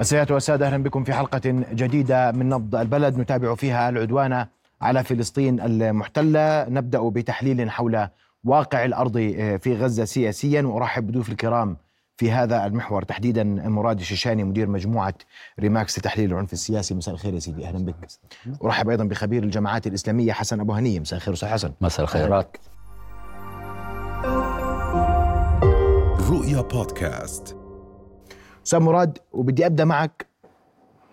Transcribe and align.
السيدات 0.00 0.30
والسادة 0.30 0.66
أهلا 0.66 0.82
بكم 0.82 1.04
في 1.04 1.12
حلقة 1.12 1.40
جديدة 1.72 2.32
من 2.32 2.48
نبض 2.48 2.76
البلد. 2.76 3.18
نتابع 3.18 3.54
فيها 3.54 3.88
العدوان 3.88 4.46
على 4.80 5.04
فلسطين 5.04 5.60
المحتلة. 5.60 6.68
نبدأ 6.68 7.08
بتحليل 7.08 7.70
حول 7.70 8.08
واقع 8.44 8.84
الأرض 8.84 9.18
في 9.60 9.76
غزة 9.80 10.04
سياسيا. 10.04 10.62
وأرحب 10.62 11.06
بضيوف 11.06 11.28
الكرام 11.28 11.76
في 12.16 12.30
هذا 12.30 12.66
المحور. 12.66 13.02
تحديدا 13.02 13.44
مراد 13.44 14.00
الشيشاني 14.00 14.44
مدير 14.44 14.68
مجموعة 14.68 15.14
ريماكس 15.60 15.98
لتحليل 15.98 16.32
العنف 16.32 16.52
السياسي. 16.52 16.94
مساء 16.94 17.14
الخير 17.14 17.34
يا 17.34 17.38
سيدي. 17.38 17.66
أهلا 17.66 17.84
بك. 17.84 17.94
أرحب 18.64 18.88
أيضا 18.88 19.04
بخبير 19.04 19.42
الجماعات 19.42 19.86
الإسلامية 19.86 20.32
حسن 20.32 20.60
أبو 20.60 20.72
هنية 20.72 21.00
مساء 21.00 21.16
الخير 21.16 21.34
أستاذ 21.34 21.48
حسن. 21.48 21.72
مساء 21.80 22.04
الخيرات. 22.04 22.56
رؤيا 26.30 26.60
بودكاست. 26.60 27.55
أستاذ 28.66 28.78
مراد 28.78 29.18
وبدي 29.32 29.66
أبدأ 29.66 29.84
معك 29.84 30.26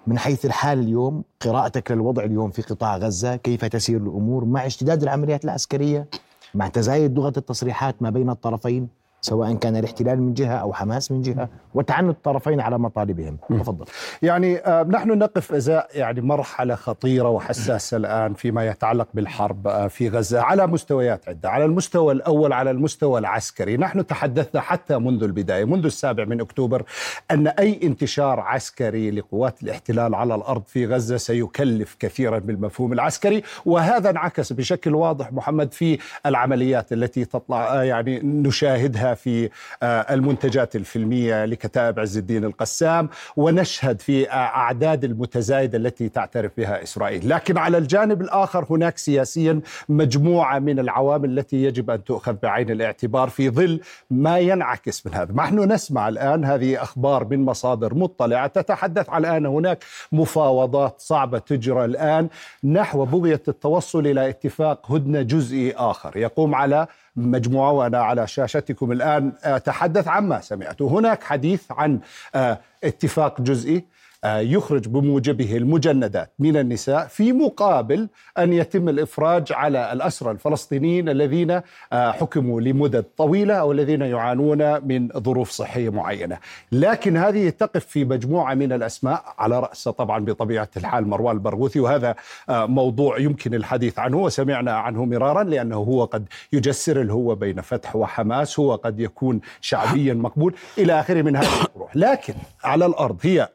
من 0.07 0.17
حيث 0.17 0.45
الحال 0.45 0.79
اليوم 0.79 1.23
قراءتك 1.39 1.91
للوضع 1.91 2.23
اليوم 2.23 2.51
في 2.51 2.61
قطاع 2.61 2.97
غزة 2.97 3.35
كيف 3.35 3.65
تسير 3.65 3.97
الأمور 3.97 4.45
مع 4.45 4.65
اشتداد 4.65 5.03
العمليات 5.03 5.45
العسكرية 5.45 6.07
مع 6.53 6.67
تزايد 6.67 7.15
لغة 7.17 7.33
التصريحات 7.37 8.01
ما 8.01 8.09
بين 8.09 8.29
الطرفين؟ 8.29 8.87
سواء 9.25 9.53
كان 9.53 9.75
الاحتلال 9.75 10.21
من 10.21 10.33
جهة 10.33 10.55
أو 10.55 10.73
حماس 10.73 11.11
من 11.11 11.21
جهة 11.21 11.49
وتعنت 11.73 12.09
الطرفين 12.09 12.59
على 12.61 12.79
مطالبهم. 12.79 13.37
تفضل. 13.49 13.85
يعني 14.21 14.57
آه، 14.57 14.83
نحن 14.83 15.17
نقف 15.17 15.53
ازاء 15.53 15.89
يعني 15.93 16.21
مرحلة 16.21 16.75
خطيرة 16.75 17.29
وحساسة 17.29 17.97
الآن 17.97 18.33
فيما 18.33 18.67
يتعلق 18.67 19.07
بالحرب 19.13 19.67
آه، 19.67 19.87
في 19.87 20.09
غزة 20.09 20.41
على 20.41 20.67
مستويات 20.67 21.29
عدة 21.29 21.49
على 21.49 21.65
المستوى 21.65 22.13
الأول 22.13 22.53
على 22.53 22.71
المستوى 22.71 23.19
العسكري. 23.19 23.77
نحن 23.77 24.07
تحدثنا 24.07 24.61
حتى 24.61 24.97
منذ 24.97 25.23
البداية 25.23 25.65
منذ 25.65 25.85
السابع 25.85 26.25
من 26.25 26.41
أكتوبر 26.41 26.83
أن 27.31 27.47
أي 27.47 27.79
انتشار 27.83 28.39
عسكري 28.39 29.11
لقوات 29.11 29.63
الاحتلال 29.63 30.15
على 30.15 30.35
الأرض 30.35 30.63
في 30.67 30.85
غزة 30.85 31.17
سيكلف 31.17 31.95
كثيرا 31.99 32.39
بالمفهوم 32.39 32.93
العسكري. 32.93 33.43
وهذا 33.65 34.09
انعكس 34.09 34.53
بشكل 34.53 34.95
واضح 34.95 35.33
محمد 35.33 35.73
في 35.73 35.97
العمليات 36.25 36.93
التي 36.93 37.25
تطلع 37.25 37.79
آه، 37.79 37.83
يعني 37.83 38.19
نشاهدها 38.19 39.12
في 39.13 39.49
آه، 39.83 40.13
المنتجات 40.13 40.75
الفيلمية 40.75 41.45
لكتائب 41.45 41.99
عز 41.99 42.17
الدين 42.17 42.43
القسام 42.43 43.09
ونشهد 43.37 44.01
في 44.01 44.29
آه، 44.29 44.33
أعداد 44.33 45.03
المتزايدة 45.03 45.77
التي 45.77 46.09
تعترف 46.09 46.51
بها 46.57 46.83
إسرائيل. 46.83 47.29
لكن 47.29 47.57
على 47.57 47.77
الجانب 47.77 48.21
الآخر 48.21 48.65
هناك 48.69 48.97
سياسيا 48.97 49.61
مجموعة 49.89 50.59
من 50.59 50.79
العوامل 50.79 51.39
التي 51.39 51.63
يجب 51.63 51.89
أن 51.89 52.03
تؤخذ 52.03 52.33
بعين 52.43 52.71
الاعتبار 52.71 53.29
في 53.29 53.49
ظل 53.49 53.79
ما 54.11 54.39
ينعكس 54.39 55.05
من 55.05 55.13
هذا. 55.13 55.33
نحن 55.33 55.71
نسمع 55.71 56.07
الآن 56.07 56.45
هذه 56.45 56.83
أخبار 56.83 57.27
من 57.31 57.45
مصادر 57.45 57.93
مطلعة 57.93 58.47
تتحدث 58.47 59.09
على 59.09 59.37
أن 59.37 59.45
هناك 59.45 59.83
مفاوضات 60.11 60.95
صعبة 61.01 61.39
تجرى 61.39 61.85
الآن 61.85 62.27
نحو 62.63 63.05
بغية 63.05 63.41
التوصل 63.47 64.07
إلى 64.07 64.29
اتفاق 64.29 64.91
هدنة 64.91 65.21
جزئي 65.21 65.73
آخر. 65.73 66.17
يقوم 66.17 66.55
على 66.55 66.87
مجموعة 67.15 67.71
وأنا 67.71 67.97
على 67.97 68.27
شاشتكم 68.27 68.91
الآن. 68.91 69.31
أتحدث 69.43 70.07
عما 70.07 70.41
سمعت. 70.41 70.81
هناك 70.81 71.23
حديث 71.23 71.63
عن 71.71 71.99
آه، 72.35 72.59
اتفاق 72.83 73.41
جزئي 73.41 73.85
يخرج 74.25 74.87
بموجبه 74.87 75.57
المجندات 75.57 76.33
من 76.39 76.57
النساء 76.57 77.07
في 77.07 77.33
مقابل 77.33 78.07
أن 78.37 78.53
يتم 78.53 78.89
الإفراج 78.89 79.53
على 79.53 79.93
الأسرى 79.93 80.31
الفلسطينيين 80.31 81.09
الذين 81.09 81.61
آه، 81.93 82.11
حكموا 82.11 82.61
لمدد 82.61 83.05
طويلة 83.17 83.53
أو 83.53 83.71
الذين 83.71 84.01
يعانون 84.01 84.87
من 84.87 85.07
ظروف 85.07 85.49
صحية 85.49 85.89
معينة، 85.89 86.37
لكن 86.71 87.17
هذه 87.17 87.49
تقف 87.49 87.85
في 87.85 88.05
مجموعة 88.05 88.53
من 88.53 88.73
الأسماء 88.73 89.23
على 89.37 89.59
رأس 89.59 89.87
طبعا 89.87 90.25
بطبيعة 90.25 90.69
الحال 90.77 91.07
مروان 91.07 91.35
البرغوثي. 91.35 91.79
وهذا 91.79 92.15
آه، 92.49 92.65
موضوع 92.65 93.19
يمكن 93.19 93.53
الحديث 93.53 93.99
عنه 93.99 94.17
وسمعنا 94.17 94.71
عنه 94.71 95.05
مرارا 95.05 95.43
لأنه 95.43 95.75
هو 95.75 96.05
قد 96.05 96.25
يجسر 96.53 97.01
الهوه 97.01 97.35
بين 97.35 97.61
فتح 97.61 97.95
وحماس، 97.95 98.59
هو 98.59 98.75
قد 98.75 98.99
يكون 98.99 99.41
شعبيا 99.61 100.13
مقبول 100.13 100.55
إلى 100.77 100.99
آخره 100.99 101.21
من 101.21 101.35
هذه 101.35 101.65
الروح، 101.75 101.95
لكن 101.95 102.33
على 102.63 102.85
الأرض 102.85 103.17
هي 103.21 103.49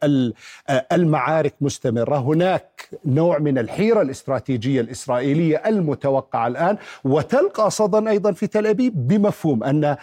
المعارك 0.93 1.55
مستمرة، 1.61 2.17
هناك 2.19 2.89
نوع 3.05 3.39
من 3.39 3.59
الحيرة 3.59 4.03
الاستراتيجية 4.03 4.81
الإسرائيلية 4.81 5.57
المتوقعة 5.67 6.47
الآن 6.47 6.77
وتلقى 7.05 7.71
صدى 7.71 8.11
أيضا 8.11 8.33
في 8.33 8.47
تل 8.47 8.67
أبيب 8.67 9.09
بمفهوم 9.09 9.65
أن 9.65 9.97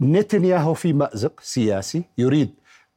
نتنياهو 0.00 0.74
في 0.74 0.92
مأزق 0.92 1.40
سياسي 1.42 2.02
يريد 2.18 2.50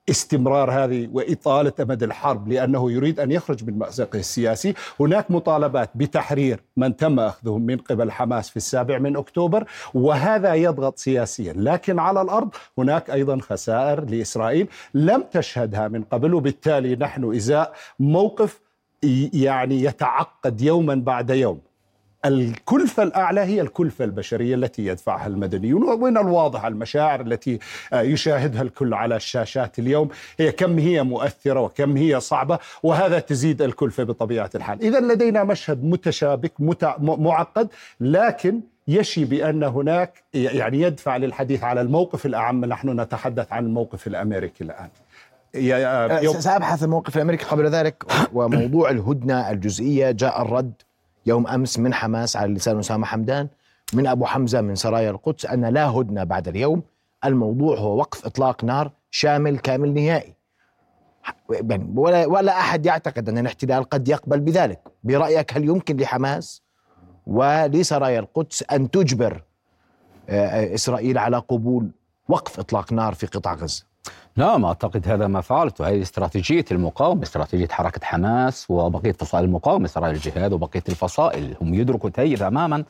استمرار 0.09 0.71
هذه 0.71 1.09
وإطالة 1.11 1.73
أمد 1.81 2.03
الحرب 2.03 2.47
لأنه 2.47 2.91
يريد 2.91 3.19
أن 3.19 3.31
يخرج 3.31 3.63
من 3.63 3.77
مأزقه 3.77 4.19
السياسي. 4.19 4.73
هناك 4.99 5.31
مطالبات 5.31 5.89
بتحرير 5.95 6.59
من 6.77 6.95
تم 6.95 7.19
أخذهم 7.19 7.61
من 7.61 7.77
قبل 7.77 8.11
حماس 8.11 8.49
في 8.49 8.57
السابع 8.57 8.97
من 8.97 9.17
أكتوبر 9.17 9.65
وهذا 9.93 10.53
يضغط 10.53 10.97
سياسيا. 10.97 11.53
لكن 11.57 11.99
على 11.99 12.21
الأرض 12.21 12.49
هناك 12.77 13.09
أيضا 13.09 13.39
خسائر 13.41 14.05
لإسرائيل 14.05 14.67
لم 14.93 15.23
تشهدها 15.31 15.87
من 15.87 16.03
قبل 16.03 16.33
وبالتالي 16.33 16.95
نحن 16.95 17.35
إزاء 17.35 17.73
موقف 17.99 18.59
يعني 19.33 19.83
يتعقد 19.83 20.61
يوما 20.61 20.95
بعد 20.95 21.29
يوم. 21.29 21.72
الكلفة 22.25 23.03
الأعلى 23.03 23.41
هي 23.41 23.61
الكلفة 23.61 24.05
البشرية 24.05 24.55
التي 24.55 24.85
يدفعها 24.85 25.27
المدنيون 25.27 25.83
ومن 25.83 26.17
الواضح 26.17 26.65
المشاعر 26.65 27.21
التي 27.21 27.59
آه، 27.93 28.01
يشاهدها 28.01 28.61
الكل 28.61 28.93
على 28.93 29.15
الشاشات 29.15 29.79
اليوم. 29.79 30.09
هي 30.39 30.51
كم 30.51 30.79
هي 30.79 31.03
مؤثرة 31.03 31.59
وكم 31.59 31.97
هي 31.97 32.19
صعبة 32.19 32.59
وهذا 32.83 33.19
تزيد 33.19 33.61
الكلفة 33.61 34.03
بطبيعة 34.03 34.49
الحال. 34.55 34.81
إذا 34.81 34.99
لدينا 34.99 35.43
مشهد 35.43 35.83
متشابك 35.83 36.53
معقد 36.99 37.67
لكن 37.99 38.61
يشي 38.87 39.25
بأن 39.25 39.63
هناك 39.63 40.23
يعني 40.33 40.81
يدفع 40.81 41.17
للحديث 41.17 41.63
على 41.63 41.81
الموقف 41.81 42.25
الأعم. 42.25 42.65
نحن 42.65 42.99
نتحدث 42.99 43.53
عن 43.53 43.65
الموقف 43.65 44.07
الأمريكي 44.07 44.63
الآن. 44.63 44.89
يوم 46.23 46.39
سأبحث 46.39 46.83
الموقف 46.83 47.15
الأمريكي 47.17 47.45
قبل 47.45 47.67
ذلك 47.67 48.03
وموضوع 48.33 48.89
الهدنة 48.89 49.51
الجزئية. 49.51 50.11
جاء 50.11 50.41
الرد 50.41 50.73
يوم 51.25 51.47
أمس 51.47 51.79
من 51.79 51.93
حماس 51.93 52.35
على 52.37 52.53
لسان 52.53 52.79
أسامة 52.79 53.05
حمدان 53.05 53.47
من 53.93 54.07
أبو 54.07 54.25
حمزة 54.25 54.61
من 54.61 54.75
سرايا 54.75 55.09
القدس 55.11 55.45
أن 55.45 55.65
لا 55.65 55.87
هدنة 55.87 56.23
بعد 56.23 56.47
اليوم. 56.47 56.83
الموضوع 57.25 57.77
هو 57.77 57.97
وقف 57.97 58.25
إطلاق 58.25 58.63
نار 58.63 58.91
شامل 59.11 59.59
كامل 59.59 59.93
نهائي. 59.93 60.33
ولا 61.95 62.25
ولا 62.25 62.59
أحد 62.59 62.85
يعتقد 62.85 63.29
أن 63.29 63.37
الاحتلال 63.37 63.83
قد 63.83 64.07
يقبل 64.07 64.39
بذلك. 64.39 64.79
برأيك 65.03 65.57
هل 65.57 65.63
يمكن 65.63 65.97
لحماس 65.97 66.61
ولسرايا 67.27 68.19
القدس 68.19 68.63
أن 68.71 68.91
تجبر 68.91 69.43
آه، 70.29 70.45
آه، 70.47 70.73
إسرائيل 70.75 71.17
على 71.17 71.37
قبول 71.37 71.91
وقف 72.29 72.59
إطلاق 72.59 72.93
نار 72.93 73.13
في 73.13 73.27
قطاع 73.27 73.53
غزة؟ 73.53 73.83
ما 74.57 74.67
أعتقد 74.67 75.07
هذا 75.07 75.27
ما 75.27 75.41
فعلته. 75.41 75.89
هذه 75.89 76.01
استراتيجية 76.01 76.65
المقاومة 76.71 77.23
استراتيجية 77.23 77.67
حركة 77.67 78.05
حماس 78.05 78.65
وبقية 78.69 79.11
فصائل 79.11 79.45
المقاومة 79.45 79.85
إسرائيل 79.85 80.15
الجهاد 80.15 80.53
وبقية 80.53 80.83
الفصائل. 80.89 81.55
هم 81.61 81.73
يدركوا 81.73 82.09
تماما 82.09 82.83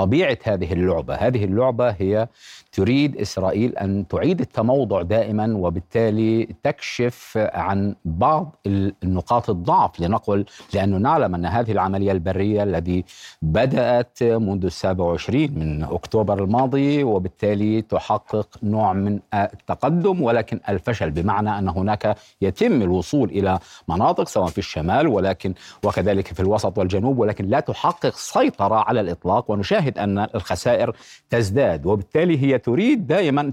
طبيعة 0.00 0.38
هذه 0.44 0.72
اللعبة. 0.72 1.14
هذه 1.14 1.44
اللعبة 1.44 1.90
هي 1.90 2.28
تريد 2.72 3.16
إسرائيل 3.16 3.76
أن 3.76 4.08
تعيد 4.08 4.40
التموضع 4.40 5.02
دائما 5.02 5.56
وبالتالي 5.56 6.48
تكشف 6.62 7.32
عن 7.54 7.94
بعض 8.04 8.56
النقاط 8.66 9.50
الضعف. 9.50 10.00
لنقل 10.00 10.44
لأنه 10.74 10.96
نعلم 10.96 11.34
أن 11.34 11.46
هذه 11.46 11.72
العملية 11.72 12.12
البرية 12.12 12.62
التي 12.62 13.04
بدأت 13.42 14.22
منذ 14.22 14.64
السابع 14.64 15.04
وعشرين 15.04 15.58
من 15.58 15.82
أكتوبر 15.82 16.44
الماضي 16.44 17.04
وبالتالي 17.04 17.82
تحقق 17.82 18.48
نوع 18.62 18.92
من 18.92 19.20
التقدم 19.34 20.22
ولكن 20.22 20.60
الفشل 20.68 21.10
بمعنى 21.10 21.58
أن 21.58 21.68
هناك 21.68 22.16
يتم 22.40 22.82
الوصول 22.82 23.30
إلى 23.30 23.58
مناطق 23.88 24.28
سواء 24.28 24.48
في 24.48 24.58
الشمال 24.58 25.06
ولكن 25.08 25.54
وكذلك 25.84 26.26
في 26.26 26.40
الوسط 26.40 26.78
والجنوب 26.78 27.18
ولكن 27.18 27.46
لا 27.46 27.60
تحقق 27.60 28.14
سيطرة 28.16 28.74
على 28.74 29.00
الإطلاق. 29.00 29.50
ونشاهد 29.50 29.89
أن 29.98 30.18
الخسائر 30.34 30.96
تزداد 31.30 31.86
وبالتالي 31.86 32.42
هي 32.42 32.58
تريد 32.58 33.06
دائما 33.06 33.52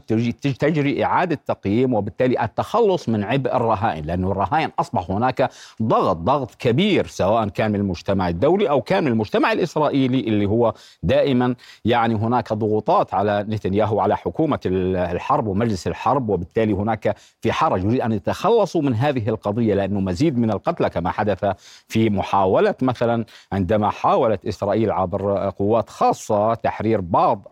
تجري 0.60 1.06
إعادة 1.06 1.40
تقييم 1.48 1.94
وبالتالي 1.94 2.44
التخلص 2.44 3.10
من 3.10 3.24
عبء 3.24 3.56
الرهائن 3.56 4.06
لأن 4.06 4.24
الرهائن 4.24 4.70
أصبح 4.80 5.12
هناك 5.12 5.50
ضغط 5.82 6.18
ضغط 6.18 6.56
كبير 6.56 7.08
سواء 7.08 7.48
كان 7.48 7.72
من 7.72 7.80
المجتمع 7.80 8.30
الدولي 8.30 8.70
أو 8.70 8.82
كان 8.82 9.04
من 9.04 9.12
المجتمع 9.12 9.52
الإسرائيلي 9.52 10.20
اللي 10.20 10.46
هو 10.46 10.74
دائما 11.04 11.56
يعني 11.86 12.16
هناك 12.16 12.54
ضغوطات 12.54 13.14
على 13.14 13.46
نتنياهو 13.50 14.00
على 14.00 14.18
حكومة 14.18 14.60
الحرب 14.66 15.48
ومجلس 15.48 15.88
الحرب 15.88 16.30
وبالتالي 16.30 16.74
هناك 16.74 17.16
في 17.42 17.52
حرج. 17.52 17.84
يريد 17.84 18.02
أن 18.02 18.12
يتخلصوا 18.12 18.82
من 18.82 18.96
هذه 18.96 19.30
القضية 19.30 19.74
لأنه 19.74 20.00
مزيد 20.00 20.38
من 20.38 20.52
القتلى 20.52 20.90
كما 20.90 21.12
حدث 21.12 21.46
في 21.88 22.10
محاولة 22.10 22.76
مثلا 22.82 23.26
عندما 23.52 23.90
حاولت 23.90 24.46
إسرائيل 24.46 24.92
عبر 24.92 25.50
قوات 25.50 25.90
خاصة 25.90 26.17
وخاصة 26.18 26.54
تحرير 26.54 27.02
بعض 27.02 27.48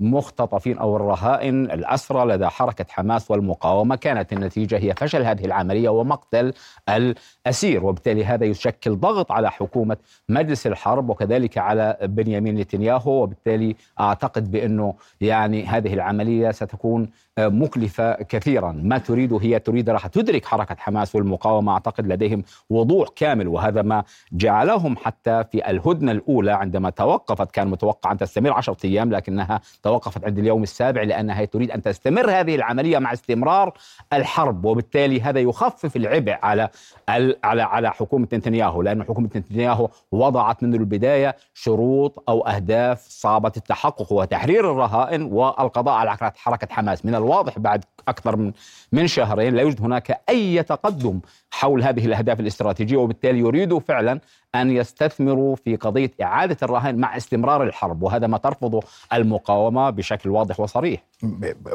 المختطفين 0.00 0.78
أو 0.78 0.96
الرهائن 0.96 1.70
الأسرى 1.70 2.24
لدى 2.24 2.46
حركة 2.46 2.84
حماس 2.88 3.30
والمقاومة. 3.30 3.96
كانت 3.96 4.32
النتيجة 4.32 4.78
هي 4.78 4.94
فشل 4.94 5.22
هذه 5.22 5.44
العملية 5.44 5.88
ومقتل 5.88 6.52
الأسير 6.88 7.84
وبالتالي 7.84 8.24
هذا 8.24 8.44
يشكل 8.44 8.96
ضغط 8.96 9.32
على 9.32 9.50
حكومة 9.50 9.96
مجلس 10.28 10.66
الحرب 10.66 11.10
وكذلك 11.10 11.58
على 11.58 11.96
بنيامين 12.02 12.54
نتنياهو. 12.54 13.22
وبالتالي 13.22 13.76
أعتقد 14.00 14.50
بأنه 14.50 14.94
يعني 15.20 15.66
هذه 15.66 15.94
العملية 15.94 16.50
ستكون 16.50 17.08
مكلفة 17.38 18.12
كثيرا. 18.12 18.72
ما 18.72 18.98
تريد 18.98 19.32
هي 19.32 19.58
تريد 19.58 19.90
راح 19.90 20.06
تدرك 20.06 20.44
حركة 20.44 20.76
حماس 20.78 21.14
والمقاومة. 21.14 21.72
أعتقد 21.72 22.06
لديهم 22.06 22.42
وضوح 22.70 23.08
كامل 23.16 23.48
وهذا 23.48 23.82
ما 23.82 24.04
جعلهم 24.32 24.96
حتى 24.96 25.44
في 25.52 25.70
الهدنة 25.70 26.12
الأولى 26.12 26.52
عندما 26.52 26.90
توقفت 26.90 27.50
كان 27.50 27.68
متوقع 27.96 28.12
أن 28.12 28.18
تستمر 28.18 28.52
عشرة 28.52 28.76
أيام 28.84 29.12
لكنها 29.12 29.60
توقفت 29.82 30.24
عند 30.24 30.38
اليوم 30.38 30.62
السابع 30.62 31.02
لأنها 31.02 31.44
تريد 31.44 31.70
أن 31.70 31.82
تستمر 31.82 32.30
هذه 32.30 32.54
العملية 32.54 32.98
مع 32.98 33.12
استمرار 33.12 33.72
الحرب 34.12 34.64
وبالتالي 34.64 35.20
هذا 35.20 35.40
يخفف 35.40 35.96
العبء 35.96 36.36
على 36.42 36.68
على 37.08 37.62
على 37.62 37.90
حكومة 37.90 38.28
نتنياهو 38.32 38.82
لأن 38.82 39.02
حكومة 39.02 39.30
نتنياهو 39.36 39.88
وضعت 40.12 40.62
منذ 40.62 40.74
البداية 40.74 41.36
شروط 41.54 42.24
أو 42.28 42.46
أهداف 42.46 43.06
صعبة 43.08 43.52
التحقق 43.56 44.12
وتحرير 44.12 44.70
الرهائن 44.70 45.22
والقضاء 45.22 45.94
على 45.94 46.16
حركة 46.36 46.74
حماس. 46.74 47.04
من 47.04 47.14
الواضح 47.14 47.58
بعد 47.58 47.84
أكثر 48.08 48.36
من 48.36 48.52
من 48.92 49.06
شهرين 49.06 49.54
لا 49.54 49.62
يوجد 49.62 49.80
هناك 49.80 50.20
أي 50.28 50.62
تقدم 50.62 51.20
حول 51.50 51.82
هذه 51.82 52.06
الأهداف 52.06 52.40
الاستراتيجية 52.40 52.96
وبالتالي 52.96 53.38
يريدوا 53.38 53.80
فعلا 53.80 54.20
أن 54.54 54.70
يستثمروا 54.70 55.56
في 55.56 55.76
قضية 55.76 56.10
إعادة 56.22 56.56
الرهائن 56.62 56.96
مع 56.96 57.16
استمرار 57.16 57.62
الحرب 57.62 58.02
وهذا 58.02 58.26
ما 58.26 58.38
ترفضه 58.38 58.82
المقاومة 59.12 59.90
بشكل 59.90 60.30
واضح 60.30 60.60
وصريح 60.60 61.04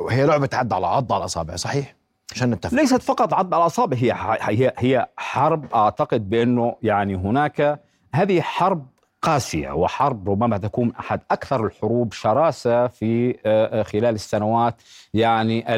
هي 0.09 0.25
لعبة 0.25 0.49
عد 0.53 0.73
على 0.73 0.87
عض 0.87 1.13
على 1.13 1.19
الأصابع 1.21 1.55
صحيح؟ 1.55 1.95
عشان 2.31 2.49
نتفق 2.49 2.73
ليست 2.73 3.01
فقط 3.01 3.33
عض 3.33 3.53
على 3.53 3.61
الأصابع 3.61 3.97
هي 3.97 4.37
هي 4.41 4.73
هي 4.77 5.07
حرب 5.17 5.73
أعتقد 5.73 6.29
بأنه 6.29 6.75
يعني 6.83 7.15
هناك 7.15 7.79
هذه 8.13 8.41
حرب 8.41 8.87
قاسية 9.21 9.71
وحرب 9.71 10.29
ربما 10.29 10.57
تكون 10.57 10.93
أحد 10.99 11.19
أكثر 11.31 11.65
الحروب 11.65 12.13
شراسة 12.13 12.87
في 12.87 13.29
آه، 13.45 13.79
آه، 13.79 13.83
خلال 13.83 14.15
السنوات 14.15 14.81
يعني 15.13 15.75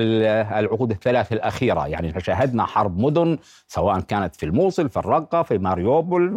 العقود 0.59 0.91
الثلاث 0.91 1.33
الأخيرة. 1.33 1.87
يعني 1.87 2.19
شاهدنا 2.21 2.65
حرب 2.65 2.99
مدن 2.99 3.37
سواء 3.67 3.99
كانت 3.99 4.35
في 4.35 4.45
الموصل 4.45 4.89
في 4.89 4.97
الرقة 4.97 5.43
في 5.43 5.57
ماريوبول 5.57 6.33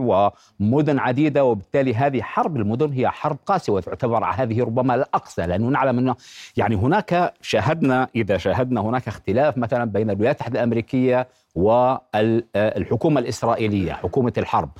ومدن 0.60 0.98
عديدة 0.98 1.44
وبالتالي 1.44 1.94
هذه 1.94 2.22
حرب 2.22 2.56
المدن 2.56 2.92
هي 2.92 3.08
حرب 3.08 3.38
قاسية 3.46 3.72
وتعتبر 3.72 4.24
هذه 4.24 4.62
ربما 4.62 4.94
الأقصى 4.94 5.46
لأنه 5.46 5.68
نعلم 5.68 5.98
أنه 5.98 6.16
يعني 6.56 6.76
هناك 6.76 7.34
شاهدنا 7.40 8.08
إذا 8.16 8.36
شاهدنا 8.36 8.80
هناك 8.80 9.08
اختلاف 9.08 9.58
مثلا 9.58 9.84
بين 9.84 10.10
الولايات 10.10 10.36
المتحدة 10.36 10.58
الأمريكية 10.58 11.28
والحكومة 11.54 13.20
الإسرائيلية 13.20 13.92
حكومة 13.92 14.32
الحرب. 14.38 14.70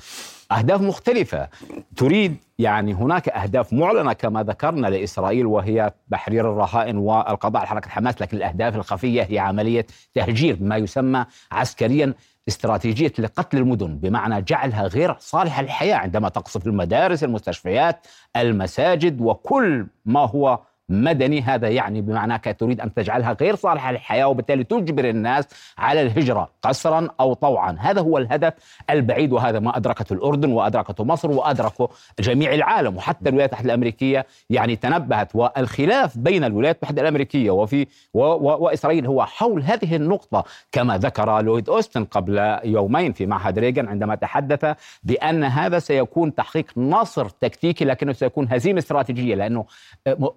أهداف 0.51 0.81
مختلفة. 0.81 1.47
تريد 1.95 2.37
يعني 2.59 2.93
هناك 2.93 3.29
أهداف 3.29 3.73
معلنة 3.73 4.13
كما 4.13 4.43
ذكرنا 4.43 4.87
لإسرائيل 4.87 5.45
وهي 5.45 5.91
تحرير 6.11 6.51
الرهائن 6.51 6.97
والقضاء 6.97 7.59
على 7.59 7.67
حركة 7.67 7.89
حماس 7.89 8.21
لكن 8.21 8.37
الأهداف 8.37 8.75
الخفية 8.75 9.23
هي 9.29 9.39
عملية 9.39 9.85
تهجير 10.13 10.57
ما 10.61 10.77
يسمى 10.77 11.25
عسكريا 11.51 12.13
استراتيجية 12.47 13.13
لقتل 13.19 13.57
المدن 13.57 13.97
بمعنى 13.97 14.41
جعلها 14.41 14.87
غير 14.87 15.15
صالحة 15.19 15.61
للحياة 15.61 15.95
عندما 15.95 16.29
تقصف 16.29 16.67
المدارس 16.67 17.23
المستشفيات 17.23 18.07
المساجد 18.35 19.21
وكل 19.21 19.87
ما 20.05 20.19
هو 20.19 20.59
مدني. 20.89 21.41
هذا 21.41 21.69
يعني 21.69 22.01
بمعنى 22.01 22.39
تريد 22.39 22.81
أن 22.81 22.93
تجعلها 22.93 23.37
غير 23.41 23.55
صالحة 23.55 23.91
للحياة 23.91 24.27
وبالتالي 24.27 24.63
تجبر 24.63 25.09
الناس 25.09 25.47
على 25.77 26.01
الهجرة 26.01 26.49
قسرا 26.61 27.07
أو 27.19 27.33
طوعا. 27.33 27.77
هذا 27.79 28.01
هو 28.01 28.17
الهدف 28.17 28.53
البعيد 28.89 29.31
وهذا 29.31 29.59
ما 29.59 29.77
أدركته 29.77 30.13
الأردن 30.13 30.51
وأدركته 30.51 31.03
مصر 31.03 31.31
وأدركه 31.31 31.89
جميع 32.19 32.53
العالم 32.53 32.97
وحتى 32.97 33.29
الولايات 33.29 33.49
المتحدة 33.49 33.73
الأمريكية 33.73 34.25
يعني 34.49 34.75
تنبهت. 34.75 35.35
والخلاف 35.35 36.17
بين 36.17 36.43
الولايات 36.43 36.75
المتحدة 36.75 37.01
الأمريكية 37.01 37.51
وفي 37.51 37.87
و 38.13 38.19
و 38.23 38.57
وإسرائيل 38.65 39.07
هو 39.07 39.25
حول 39.25 39.63
هذه 39.63 39.95
النقطة. 39.95 40.43
كما 40.71 40.97
ذكر 40.97 41.41
لويد 41.41 41.69
أوستن 41.69 42.05
قبل 42.05 42.59
يومين 42.63 43.13
في 43.13 43.25
معهد 43.25 43.59
ريغان 43.59 43.87
عندما 43.87 44.15
تحدث 44.15 44.75
بأن 45.03 45.43
هذا 45.43 45.79
سيكون 45.79 46.35
تحقيق 46.35 46.65
نصر 46.77 47.29
تكتيكي 47.29 47.85
لكنه 47.85 48.13
سيكون 48.13 48.47
هزيمة 48.51 48.79
استراتيجية 48.79 49.35
لأنه 49.35 49.65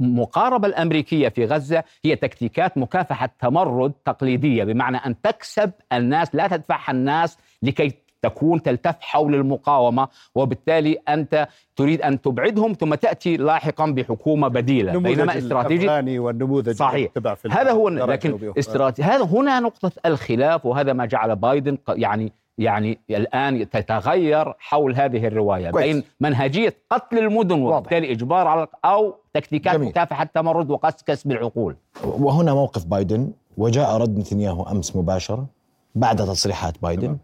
مقابل 0.01 0.40
المحاربة 0.41 0.69
الأمريكية 0.69 1.29
في 1.29 1.45
غزة 1.45 1.85
هي 2.05 2.17
تكتيكات 2.17 2.79
مكافحة 2.79 3.31
تمرد 3.41 3.93
تقليدية 4.05 4.65
بمعنى 4.65 4.97
أن 4.97 5.21
تكسب 5.21 5.71
الناس 5.93 6.35
لا 6.35 6.49
تدفعها 6.49 6.91
الناس 6.93 7.39
لكي 7.63 7.93
تكون 8.23 8.63
تلتف 8.63 8.97
حول 9.01 9.35
المقاومة 9.35 10.09
وبالتالي 10.35 10.99
أنت 11.09 11.49
تريد 11.77 12.03
أن 12.03 12.21
تبعدهم 12.21 12.73
ثم 12.73 12.95
تأتي 12.95 13.37
لاحقا 13.37 13.87
بحكومة 13.91 14.49
بديلة 14.49 14.99
بينما 14.99 15.39
استراتيجي 15.39 16.19
والنموذج 16.19 16.75
صحيح. 16.75 17.11
في 17.13 17.49
هذا 17.51 17.71
هو 17.71 17.89
لكن 17.89 18.53
استراتيجي 18.59 19.09
هذا 19.09 19.25
هنا 19.25 19.61
نقطة 19.61 19.93
الخلاف 20.07 20.67
وهذا 20.67 20.93
ما 20.93 21.07
جعل 21.07 21.37
بايدن 21.37 21.79
يعني 21.89 22.33
يعني 22.61 22.99
الآن 23.11 23.71
تتغير 23.71 24.55
حول 24.59 24.95
هذه 24.95 25.27
الرواية 25.27 25.71
كويس. 25.71 25.85
بين 25.87 26.05
منهجية 26.21 26.75
قتل 26.91 27.19
المدن 27.19 27.63
وبالتالي 27.63 28.13
إجبار 28.13 28.47
على 28.47 28.67
أو 28.85 29.15
تكتيكات 29.35 29.75
جميل. 29.75 29.89
مكافحة 29.89 30.23
التمرد 30.25 30.71
وقص 30.71 31.03
كسب 31.03 31.33
العقول 31.33 31.77
وهنا 32.05 32.55
موقف 32.55 32.85
بايدن 32.85 33.33
وجاء 33.59 33.97
رد 33.97 34.19
نتنياهو 34.19 34.63
أمس 34.63 34.97
مباشرة 34.97 35.47
بعد 35.95 36.17
تصريحات 36.17 36.75
بايدن 36.83 37.03
جميل. 37.07 37.19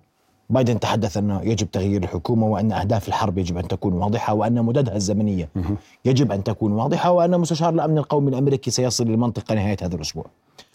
بايدن 0.50 0.80
تحدث 0.80 1.16
أنه 1.16 1.42
يجب 1.42 1.70
تغيير 1.70 2.02
الحكومة 2.02 2.46
وأن 2.46 2.72
أهداف 2.72 3.08
الحرب 3.08 3.38
يجب 3.38 3.58
أن 3.58 3.68
تكون 3.68 3.92
واضحة 3.92 4.34
وأن 4.34 4.64
مددها 4.64 4.96
الزمنية 4.96 5.48
يجب 6.04 6.32
أن 6.32 6.44
تكون 6.44 6.72
واضحة 6.72 7.10
وأن 7.10 7.40
مستشار 7.40 7.74
الأمن 7.74 7.98
القومي 7.98 8.30
الأمريكي 8.30 8.70
سيصل 8.70 9.04
للمنطقة 9.04 9.54
نهاية 9.54 9.76
هذا 9.82 9.96
الأسبوع. 9.96 10.24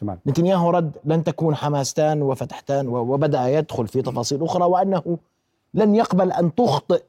تمام. 0.02 0.20
نتنياهو 0.28 0.70
رد 0.70 0.92
لن 1.06 1.24
تكون 1.24 1.56
حماستان 1.56 2.22
وفتحتان 2.22 2.88
وبدأ 2.88 3.48
يدخل 3.48 3.88
في 3.88 4.02
تفاصيل 4.02 4.44
أخرى 4.44 4.64
وأنه 4.64 5.18
لن 5.74 5.96
يقبل 5.96 6.32
أن 6.32 6.56
تخطئ 6.56 7.04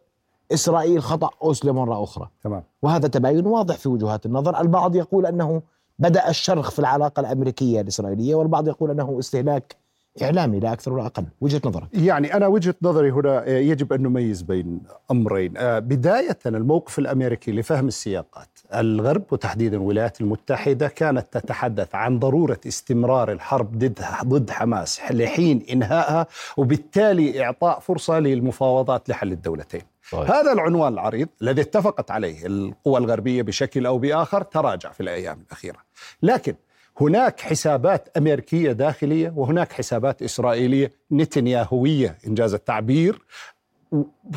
إسرائيل 0.53 1.03
خطأ 1.03 1.31
أوسلو 1.43 1.73
مرة 1.73 2.05
أخرى. 2.05 2.29
تمام. 2.43 2.62
وهذا 2.82 3.09
تباين 3.09 3.47
واضح 3.47 3.76
في 3.76 3.88
وجهات 3.88 4.26
النظر، 4.26 4.61
البعض 4.61 4.97
يقول 4.97 5.26
أنه 5.26 5.62
بدأ 5.99 6.29
الشرخ 6.29 6.70
في 6.70 6.79
العلاقة 6.79 7.20
الأمريكية 7.20 7.81
الإسرائيلية 7.81 8.35
والبعض 8.35 8.69
يقول 8.69 8.91
أنه 8.91 9.19
استهلاك 9.19 9.81
إعلامي 10.23 10.61
لا 10.61 10.73
أكثر 10.73 10.93
ولا 10.93 11.06
أقل. 11.06 11.25
وجهة 11.41 11.61
نظرك؟ 11.64 11.88
يعني 11.93 12.35
أنا 12.35 12.47
وجهة 12.47 12.75
نظري 12.83 13.11
هنا 13.11 13.49
آه، 13.49 13.59
يجب 13.59 13.92
أن 13.92 14.02
نميز 14.02 14.42
بين 14.42 14.81
أمرين. 15.11 15.57
آه، 15.57 15.78
بداية 15.78 16.38
الموقف 16.47 16.99
الأمريكي 16.99 17.52
لفهم 17.52 17.88
السياقات. 17.88 18.49
الغرب 18.75 19.23
وتحديدا 19.31 19.76
الولايات 19.76 20.21
المتحدة 20.21 20.88
كانت 20.88 21.26
تتحدث 21.33 21.95
عن 21.95 22.19
ضرورة 22.19 22.61
استمرار 22.66 23.33
الحرب 23.33 23.78
ضد 23.78 24.00
ضد 24.25 24.50
حماس 24.50 25.00
لحين 25.11 25.62
إنهائها 25.71 26.26
وبالتالي 26.57 27.45
إعطاء 27.45 27.81
فرصة 27.81 28.19
للمفاوضات 28.19 29.09
لحل 29.09 29.33
الدولتين. 29.33 29.83
صحيح. 30.11 30.31
هذا 30.31 30.52
العنوان 30.52 30.92
العريض 30.92 31.28
الذي 31.42 31.61
اتفقت 31.62 32.11
عليه 32.11 32.47
القوى 32.47 32.99
الغربية 32.99 33.42
بشكل 33.42 33.87
أو 33.87 33.99
بآخر 33.99 34.42
تراجع 34.42 34.92
في 34.92 35.00
الأيام 35.00 35.38
الأخيرة. 35.47 35.78
لكن 36.23 36.54
هناك 37.00 37.40
حسابات 37.40 38.16
أمريكية 38.16 38.72
داخلية 38.72 39.32
وهناك 39.37 39.72
حسابات 39.72 40.22
إسرائيلية 40.22 40.92
نتنياهوية 41.12 42.18
إنجاز 42.26 42.54
التعبير 42.54 43.22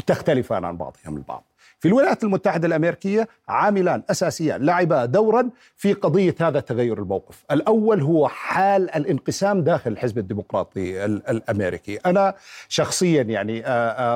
تختلفان 0.06 0.66
عن 0.66 0.78
بعضهم 0.78 1.18
البعض. 1.18 1.44
في 1.80 1.88
الولايات 1.88 2.24
المتحدة 2.24 2.68
الأمريكية 2.68 3.28
عاملان 3.48 4.04
أساسيان 4.10 4.66
لعبا 4.66 5.06
دورا 5.06 5.50
في 5.76 5.94
قضية 5.94 6.36
هذا 6.42 6.60
تغير 6.60 7.00
الموقف. 7.00 7.44
الأول 7.52 8.02
هو 8.02 8.28
حال 8.28 8.96
الانقسام 8.96 9.64
داخل 9.64 9.92
الحزب 9.92 10.18
الديمقراطي 10.18 11.06
الأمريكي. 11.06 11.96
أنا 11.96 12.34
شخصيا 12.70 13.22
يعني 13.22 13.64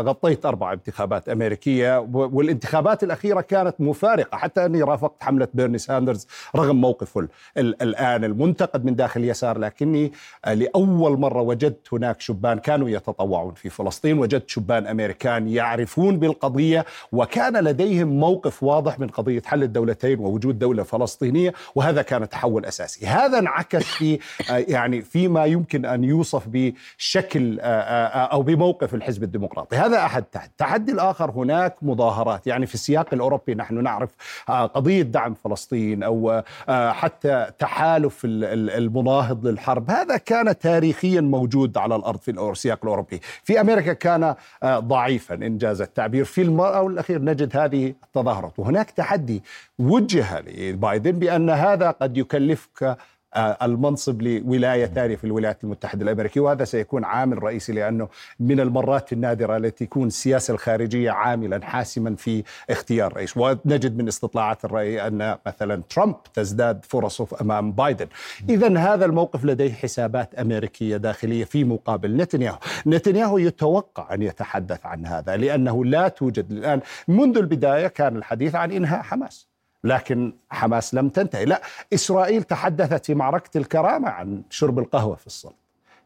غطيت 0.01 0.45
أربع 0.45 0.73
انتخابات 0.73 1.29
أمريكية 1.29 1.99
والانتخابات 2.13 3.03
الأخيرة 3.03 3.41
كانت 3.41 3.75
مفارقة 3.79 4.37
حتى 4.37 4.65
أني 4.65 4.81
رافقت 4.81 5.23
حملة 5.23 5.47
بيرني 5.53 5.77
ساندرز 5.77 6.27
رغم 6.55 6.81
موقفه 6.81 7.27
الآن 7.57 8.23
المنتقد 8.23 8.85
من 8.85 8.95
داخل 8.95 9.19
اليسار 9.21 9.57
لكني 9.57 10.11
لأول 10.47 11.19
مرة 11.19 11.41
وجدت 11.41 11.93
هناك 11.93 12.21
شبان 12.21 12.59
كانوا 12.59 12.89
يتطوعون 12.89 13.53
في 13.53 13.69
فلسطين 13.69 14.19
وجدت 14.19 14.49
شبان 14.49 14.87
أمريكان 14.87 15.47
يعرفون 15.47 16.19
بالقضية 16.19 16.85
وكان 17.11 17.49
كان 17.49 17.58
لديهم 17.61 18.07
موقف 18.07 18.63
واضح 18.63 18.99
من 18.99 19.07
قضية 19.07 19.41
حل 19.45 19.63
الدولتين 19.63 20.19
ووجود 20.19 20.59
دولة 20.59 20.83
فلسطينية 20.83 21.53
وهذا 21.75 22.01
كان 22.01 22.29
تحول 22.29 22.65
أساسي. 22.65 23.05
هذا 23.05 23.39
انعكس 23.39 23.83
في 23.83 24.19
يعني 24.49 25.01
فيما 25.01 25.45
يمكن 25.45 25.85
أن 25.85 26.03
يوصف 26.03 26.43
بشكل 26.47 27.59
أو 27.59 28.41
بموقف 28.41 28.95
الحزب 28.95 29.23
الديمقراطي. 29.23 29.75
هذا 29.75 29.97
أحد 30.05 30.23
تحدي 30.23 30.49
التحدي 30.49 30.91
الآخر 30.91 31.31
هناك 31.31 31.75
مظاهرات. 31.81 32.47
يعني 32.47 32.65
في 32.65 32.73
السياق 32.73 33.13
الأوروبي 33.13 33.55
نحن 33.55 33.83
نعرف 33.83 34.09
قضية 34.47 35.01
دعم 35.01 35.33
فلسطين 35.33 36.03
أو 36.03 36.43
حتى 36.69 37.47
تحالف 37.59 38.21
المناهض 38.25 39.47
للحرب 39.47 39.91
هذا 39.91 40.17
كان 40.17 40.59
تاريخيا 40.59 41.21
موجود 41.21 41.77
على 41.77 41.95
الأرض 41.95 42.19
في 42.19 42.31
السياق 42.31 42.79
الأوروبي. 42.83 43.19
في 43.43 43.61
أمريكا 43.61 43.93
كان 43.93 44.35
ضعيفا 44.65 45.35
إنجاز 45.35 45.81
التعبير. 45.81 46.25
في 46.25 46.41
المرأة 46.41 46.87
الأخير 46.87 47.21
نجد 47.39 47.57
هذه 47.57 47.93
التظاهرات. 48.03 48.59
وهناك 48.59 48.91
تحدي 48.91 49.43
وجه 49.79 50.39
لبايدن 50.39 51.11
بأن 51.11 51.49
هذا 51.49 51.91
قد 51.91 52.17
يكلفك 52.17 52.97
المنصب 53.37 54.21
لولاية 54.21 54.85
ثانية 54.85 55.15
في 55.15 55.23
الولايات 55.23 55.63
المتحدة 55.63 56.03
الأمريكية 56.03 56.41
وهذا 56.41 56.63
سيكون 56.63 57.03
عامل 57.03 57.43
رئيسي 57.43 57.73
لأنه 57.73 58.07
من 58.39 58.59
المرات 58.59 59.13
النادرة 59.13 59.57
التي 59.57 59.85
تكون 59.85 60.07
السياسة 60.07 60.53
الخارجية 60.53 61.11
عاملا 61.11 61.65
حاسما 61.65 62.15
في 62.15 62.43
اختيار 62.69 63.13
رئيس. 63.13 63.37
ونجد 63.37 63.97
من 63.97 64.07
استطلاعات 64.07 64.65
الرأي 64.65 65.07
أن 65.07 65.37
مثلا 65.47 65.81
ترامب 65.89 66.15
تزداد 66.33 66.85
فرصه 66.85 67.27
أمام 67.41 67.71
بايدن. 67.71 68.07
اذا 68.49 68.77
هذا 68.77 69.05
الموقف 69.05 69.45
لديه 69.45 69.73
حسابات 69.73 70.35
أمريكية 70.35 70.97
داخلية 70.97 71.43
في 71.43 71.63
مقابل 71.63 72.17
نتنياهو. 72.17 72.57
نتنياهو 72.87 73.37
يتوقع 73.37 74.13
أن 74.13 74.21
يتحدث 74.21 74.85
عن 74.85 75.05
هذا 75.05 75.37
لأنه 75.37 75.85
لا 75.85 76.07
توجد 76.07 76.51
الآن 76.51 76.81
منذ 77.07 77.37
البداية 77.37 77.87
كان 77.87 78.15
الحديث 78.15 78.55
عن 78.55 78.71
إنهاء 78.71 79.01
حماس. 79.01 79.49
لكن 79.83 80.33
حماس 80.49 80.93
لم 80.93 81.09
تنتهي. 81.09 81.45
لا 81.45 81.61
إسرائيل 81.93 82.43
تحدثت 82.43 83.05
في 83.05 83.13
معركة 83.13 83.57
الكرامة 83.57 84.09
عن 84.09 84.41
شرب 84.49 84.79
القهوة 84.79 85.15
في 85.15 85.27
الصلاة 85.27 85.53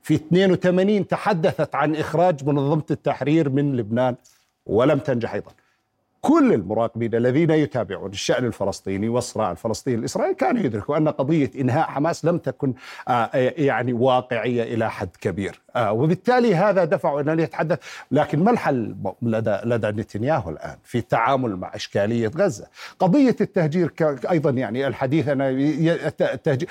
في 0.01 0.15
82 0.15 1.07
تحدثت 1.07 1.75
عن 1.75 1.95
إخراج 1.95 2.45
منظمة 2.45 2.83
التحرير 2.91 3.49
من 3.49 3.77
لبنان 3.77 4.15
ولم 4.65 4.99
تنجح 4.99 5.33
أيضا. 5.33 5.51
كل 6.23 6.53
المراقبين 6.53 7.15
الذين 7.15 7.49
يتابعون 7.51 8.11
الشأن 8.11 8.45
الفلسطيني 8.45 9.09
والصراع 9.09 9.51
الفلسطيني 9.51 9.97
الإسرائيلي 9.97 10.35
كانوا 10.35 10.61
يدركوا 10.61 10.97
أن 10.97 11.09
قضية 11.09 11.51
إنهاء 11.59 11.87
حماس 11.87 12.25
لم 12.25 12.37
تكن 12.37 12.73
آه، 13.07 13.29
يعني 13.57 13.93
واقعية 13.93 14.63
إلى 14.63 14.91
حد 14.91 15.09
كبير. 15.21 15.61
آه، 15.75 15.91
وبالتالي 15.91 16.55
هذا 16.55 16.85
دفعوا 16.85 17.21
أن 17.21 17.39
يتحدث. 17.39 17.79
لكن 18.11 18.43
ما 18.43 18.51
الحل 18.51 18.95
لدى, 19.21 19.57
لدى 19.63 19.87
نتنياهو 19.87 20.49
الآن 20.49 20.75
في 20.83 20.97
التعامل 20.97 21.55
مع 21.55 21.71
إشكالية 21.75 22.31
غزة؟ 22.37 22.67
قضية 22.99 23.35
التهجير 23.41 23.93
أيضا 24.31 24.49
يعني 24.49 24.87
الحديث 24.87 25.27
أن 25.27 25.41
التهجير 26.21 26.69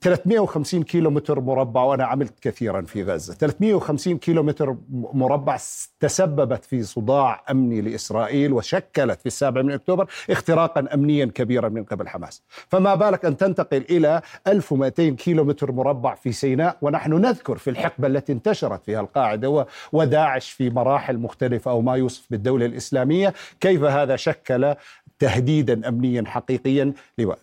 350 0.00 0.82
كيلو 0.82 1.10
متر 1.10 1.40
مربع 1.40 1.82
وأنا 1.82 2.04
عملت 2.04 2.40
كثيرا 2.40 2.82
في 2.82 3.02
غزة. 3.02 3.34
350 3.34 4.18
كيلو 4.18 4.42
متر 4.42 4.76
مربع 4.90 5.58
تسببت 6.00 6.64
في 6.64 6.82
صداع 6.82 7.44
أمني 7.50 7.80
لإسرائيل 7.80 8.52
وشكلت 8.52 9.20
في 9.20 9.26
السابع 9.26 9.62
من 9.62 9.72
أكتوبر 9.72 10.10
اختراقا 10.30 10.86
أمنيا 10.94 11.26
كبيرا 11.26 11.68
من 11.68 11.84
قبل 11.84 12.08
حماس. 12.08 12.42
فما 12.68 12.94
بالك 12.94 13.24
أن 13.24 13.36
تنتقل 13.36 13.84
إلى 13.90 14.22
1200 14.46 15.08
كيلو 15.08 15.44
متر 15.44 15.72
مربع 15.72 16.14
في 16.14 16.32
سيناء 16.32 16.76
ونحن 16.82 17.12
نذكر 17.12 17.58
في 17.58 17.70
الحقبة 17.70 18.06
التي 18.06 18.32
انتشرت 18.32 18.84
فيها 18.84 19.00
القاعدة 19.00 19.66
وداعش 19.92 20.50
في 20.50 20.70
مراحل 20.70 21.18
مختلفة 21.18 21.70
أو 21.70 21.80
ما 21.80 21.96
يوصف 21.96 22.26
بالدولة 22.30 22.66
الإسلامية 22.66 23.34
كيف 23.60 23.82
هذا 23.82 24.16
شكل 24.16 24.74
تهديدا 25.18 25.88
امنيا 25.88 26.24
حقيقيا 26.26 26.92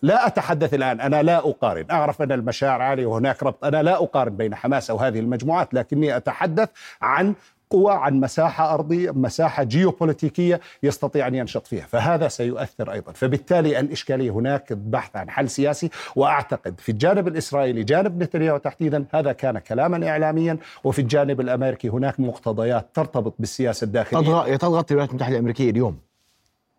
لا 0.02 0.26
أتحدث 0.26 0.74
الآن 0.74 1.00
أنا 1.00 1.22
لا 1.22 1.38
أقارن. 1.38 1.84
أعرف 1.90 2.22
أن 2.22 2.32
المشاعر 2.32 2.82
عالية 2.82 3.06
وهناك 3.06 3.42
ربط. 3.42 3.64
أنا 3.64 3.82
لا 3.82 4.02
أقارن 4.02 4.36
بين 4.36 4.54
حماس 4.54 4.90
أو 4.90 4.96
هذه 4.96 5.18
المجموعات 5.18 5.74
لكني 5.74 6.16
أتحدث 6.16 6.68
عن 7.02 7.34
قوى 7.70 7.92
عن 7.92 8.20
مساحة 8.20 8.74
أرضية 8.74 9.10
مساحة 9.10 9.62
جيوبوليتيكية 9.62 10.60
يستطيع 10.82 11.26
أن 11.26 11.34
ينشط 11.34 11.66
فيها. 11.66 11.86
فهذا 11.86 12.28
سيؤثر 12.28 12.92
أيضا. 12.92 13.12
فبالتالي 13.12 13.80
الإشكالية 13.80 14.30
هناك 14.30 14.72
البحث 14.72 15.16
عن 15.16 15.30
حل 15.30 15.50
سياسي. 15.50 15.90
وأعتقد 16.16 16.80
في 16.80 16.92
الجانب 16.92 17.28
الإسرائيلي 17.28 17.84
جانب 17.84 18.22
نتنياهو 18.22 18.56
تحديدا 18.56 19.04
هذا 19.14 19.32
كان 19.32 19.58
كلاما 19.58 20.08
إعلاميا. 20.08 20.58
وفي 20.84 20.98
الجانب 20.98 21.40
الأمريكي 21.40 21.88
هناك 21.88 22.20
مقتضيات 22.20 22.86
ترتبط 22.94 23.34
بالسياسة 23.38 23.84
الداخلية. 23.84 24.56
تضغط 24.56 24.92
الولايات 24.92 25.10
المتحدة 25.10 25.34
الأمريكية 25.34 25.70
اليوم. 25.70 26.05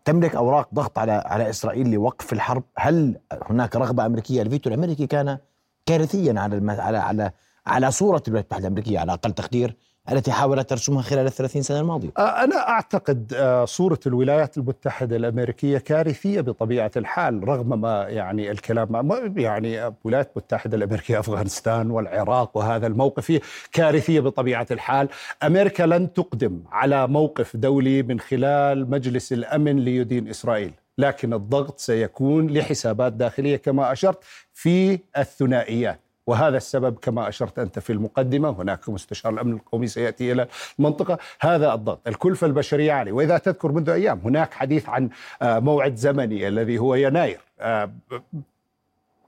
تملك 0.08 0.36
أوراق 0.36 0.68
ضغط 0.74 0.98
على 0.98 1.12
على 1.12 1.50
إسرائيل 1.50 1.90
لوقف 1.90 2.32
الحرب؟ 2.32 2.62
هل 2.78 3.20
هناك 3.32 3.76
رغبة 3.76 4.06
أمريكية؟ 4.06 4.42
الفيتو 4.42 4.70
الأمريكي 4.70 5.06
كان 5.06 5.38
كارثيا 5.86 6.40
على 6.40 6.72
على 6.72 6.98
على 6.98 7.32
على 7.66 7.90
صورة 7.90 8.22
الولايات 8.28 8.44
المتحدة 8.44 8.66
الأمريكية 8.66 8.98
على 8.98 9.12
أقل 9.12 9.32
تقدير. 9.32 9.76
التي 10.12 10.32
حاولت 10.32 10.70
ترسمها 10.70 11.02
خلال 11.02 11.26
الثلاثين 11.26 11.62
سنة 11.62 11.80
الماضية. 11.80 12.08
آه، 12.18 12.44
أنا 12.44 12.68
أعتقد 12.68 13.32
آه، 13.36 13.64
صورة 13.64 13.98
الولايات 14.06 14.58
المتحدة 14.58 15.16
الأمريكية 15.16 15.78
كارثية 15.78 16.40
بطبيعة 16.40 16.90
الحال 16.96 17.48
رغم 17.48 17.80
ما 17.80 18.02
يعني 18.08 18.50
الكلام 18.50 19.32
يعني 19.36 19.86
الولايات 19.86 20.30
المتحدة 20.36 20.76
الأمريكية 20.76 21.18
أفغانستان 21.20 21.90
والعراق 21.90 22.56
وهذا 22.56 22.86
الموقف 22.86 23.40
كارثية 23.72 24.20
بطبيعة 24.20 24.66
الحال. 24.70 25.08
أمريكا 25.42 25.82
لن 25.82 26.12
تقدم 26.12 26.62
على 26.72 27.06
موقف 27.06 27.56
دولي 27.56 28.02
من 28.02 28.20
خلال 28.20 28.90
مجلس 28.90 29.32
الأمن 29.32 29.78
ليدين 29.78 30.28
إسرائيل 30.28 30.72
لكن 30.98 31.32
الضغط 31.32 31.78
سيكون 31.78 32.50
لحسابات 32.50 33.12
داخلية 33.12 33.56
كما 33.56 33.92
أشرت 33.92 34.24
في 34.52 34.98
الثنائيات. 35.16 36.00
وهذا 36.28 36.56
السبب 36.56 36.98
كما 37.02 37.28
أشرت 37.28 37.58
أنت 37.58 37.78
في 37.78 37.92
المقدمة 37.92 38.50
هناك 38.50 38.88
مستشار 38.88 39.32
الأمن 39.32 39.52
القومي 39.52 39.86
سيأتي 39.86 40.32
إلى 40.32 40.46
المنطقة. 40.78 41.18
هذا 41.40 41.74
الضغط 41.74 42.08
الكلفة 42.08 42.46
البشرية 42.46 42.92
عالية 42.92 43.12
وإذا 43.12 43.38
تذكر 43.38 43.72
منذ 43.72 43.90
أيام 43.90 44.20
هناك 44.24 44.54
حديث 44.54 44.88
عن 44.88 45.08
آه، 45.42 45.58
موعد 45.58 45.96
زمني 45.96 46.48
الذي 46.48 46.78
هو 46.78 46.94
يناير 46.94 47.40
آه، 47.60 47.90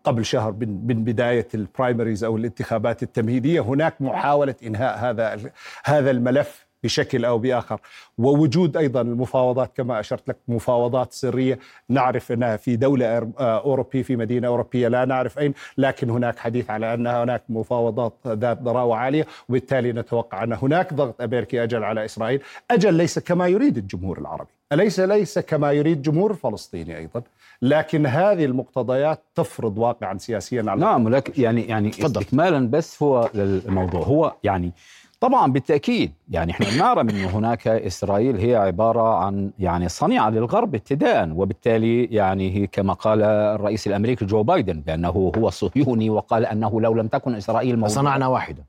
قبل 0.04 0.24
شهر 0.24 0.52
من 0.60 1.04
بداية 1.04 1.48
البرايمريز 1.54 2.24
أو 2.24 2.36
الانتخابات 2.36 3.02
التمهيدية 3.02 3.60
هناك 3.60 4.02
محاولة 4.02 4.54
إنهاء 4.62 4.98
هذا 4.98 5.52
هذا 5.84 6.10
الملف. 6.10 6.69
بشكل 6.84 7.24
أو 7.24 7.38
بآخر. 7.38 7.80
ووجود 8.18 8.76
أيضا 8.76 9.00
المفاوضات 9.00 9.76
كما 9.76 10.00
أشرت 10.00 10.28
لك 10.28 10.36
مفاوضات 10.48 11.12
سرية. 11.12 11.58
نعرف 11.88 12.32
أنها 12.32 12.56
في 12.56 12.76
دولة 12.76 13.32
أوروبية 13.38 14.02
في 14.02 14.16
مدينة 14.16 14.48
أوروبية 14.48 14.88
لا 14.88 15.04
نعرف 15.04 15.38
أين 15.38 15.54
لكن 15.78 16.10
هناك 16.10 16.38
حديث 16.38 16.70
على 16.70 16.94
أن 16.94 17.06
هناك 17.06 17.42
مفاوضات 17.48 18.14
ذات 18.26 18.62
ضراوة 18.62 18.96
عالية 18.96 19.26
وبالتالي 19.48 19.92
نتوقع 19.92 20.44
أن 20.44 20.52
هناك 20.52 20.94
ضغط 20.94 21.22
أمريكي 21.22 21.62
أجل 21.62 21.84
على 21.84 22.04
إسرائيل. 22.04 22.40
أجل 22.70 22.94
ليس 22.94 23.18
كما 23.18 23.46
يريد 23.46 23.78
الجمهور 23.78 24.18
العربي. 24.18 24.50
أليس 24.72 25.00
ليس 25.00 25.38
كما 25.38 25.72
يريد 25.72 25.96
الجمهور 25.96 26.30
الفلسطيني 26.30 26.98
أيضا؟ 26.98 27.22
لكن 27.62 28.06
هذه 28.06 28.44
المقتضيات 28.44 29.22
تفرض 29.34 29.78
واقعا 29.78 30.18
سياسيا 30.18 30.64
على 30.66 30.80
نعم 30.80 31.08
لكن 31.08 31.42
يعني 31.42 31.62
يعني 31.62 31.88
استكمالا 31.88 32.70
بس 32.70 33.02
هو 33.02 33.30
للموضوع. 33.34 34.02
هو 34.02 34.34
يعني 34.44 34.72
طبعا 35.20 35.52
بالتأكيد. 35.52 36.12
يعني 36.30 36.52
إحنا 36.52 36.66
نرى 36.76 37.00
إنه 37.00 37.28
هناك 37.28 37.68
إسرائيل 37.68 38.36
هي 38.36 38.56
عبارة 38.56 39.14
عن 39.14 39.50
يعني 39.58 39.88
صنيعة 39.88 40.30
للغرب 40.30 40.74
ابتداء 40.74 41.30
وبالتالي 41.34 42.04
يعني 42.04 42.56
هي 42.56 42.66
كما 42.66 42.92
قال 42.92 43.22
الرئيس 43.22 43.86
الأمريكي 43.86 44.24
جو 44.24 44.42
بايدن 44.42 44.80
بأنه 44.80 45.08
هو 45.08 45.50
صهيوني 45.50 46.10
وقال 46.10 46.46
أنه 46.46 46.80
لو 46.80 46.94
لم 46.94 47.06
تكن 47.06 47.34
إسرائيل 47.34 47.76
موجودة. 47.76 47.94
صنعنا 47.94 48.26
واحدة. 48.26 48.64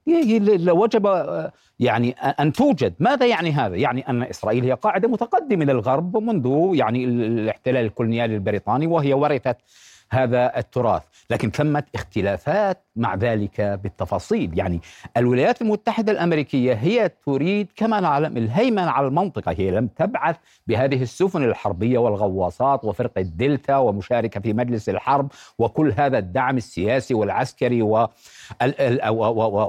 وجب 0.68 1.08
يعني 1.80 2.12
أن 2.12 2.54
توجد. 2.54 2.94
ماذا 3.00 3.26
يعني 3.26 3.52
هذا؟ 3.52 3.76
يعني 3.76 4.10
أن 4.10 4.24
إسرائيل 4.24 4.64
هي 4.64 4.72
قاعدة 4.74 5.08
متقدمة 5.08 5.66
للغرب 5.66 6.18
منذ 6.18 6.72
يعني 6.74 7.06
الاحتلال 7.06 7.86
الكولونيالي 7.86 8.36
البريطاني 8.36 8.88
وهي 8.88 9.14
ورثت 9.14 9.58
هذا 10.10 10.58
التراث. 10.58 11.04
لكن 11.32 11.52
ثمة 11.52 11.84
اختلافات 11.96 12.84
مع 12.96 13.16
ذلك 13.16 13.62
بالتفاصيل. 13.62 14.58
يعني 14.58 14.82
الولايات 15.18 15.62
المتحدة 15.62 16.12
الأمريكية 16.12 16.74
هي 16.74 17.12
تريد 17.26 17.68
كما 17.76 18.00
نعلم 18.00 18.38
الهيمنة 18.38 18.92
على 18.92 19.08
المنطقة. 19.08 19.52
هي 19.58 19.72
لم 19.72 19.88
تبعث 19.88 20.36
بهذه 20.68 21.04
السفن 21.04 21.44
الحربية 21.44 21.98
والغواصات 21.98 22.86
وفرقة 22.86 23.22
الدلتا 23.22 23.78
ومشاركة 23.78 24.40
في 24.40 24.54
مجلس 24.54 24.90
الحرب 24.90 25.32
وكل 25.60 25.94
هذا 25.98 26.18
الدعم 26.18 26.58
السياسي 26.58 27.14
والعسكري 27.14 27.82
و 27.82 28.08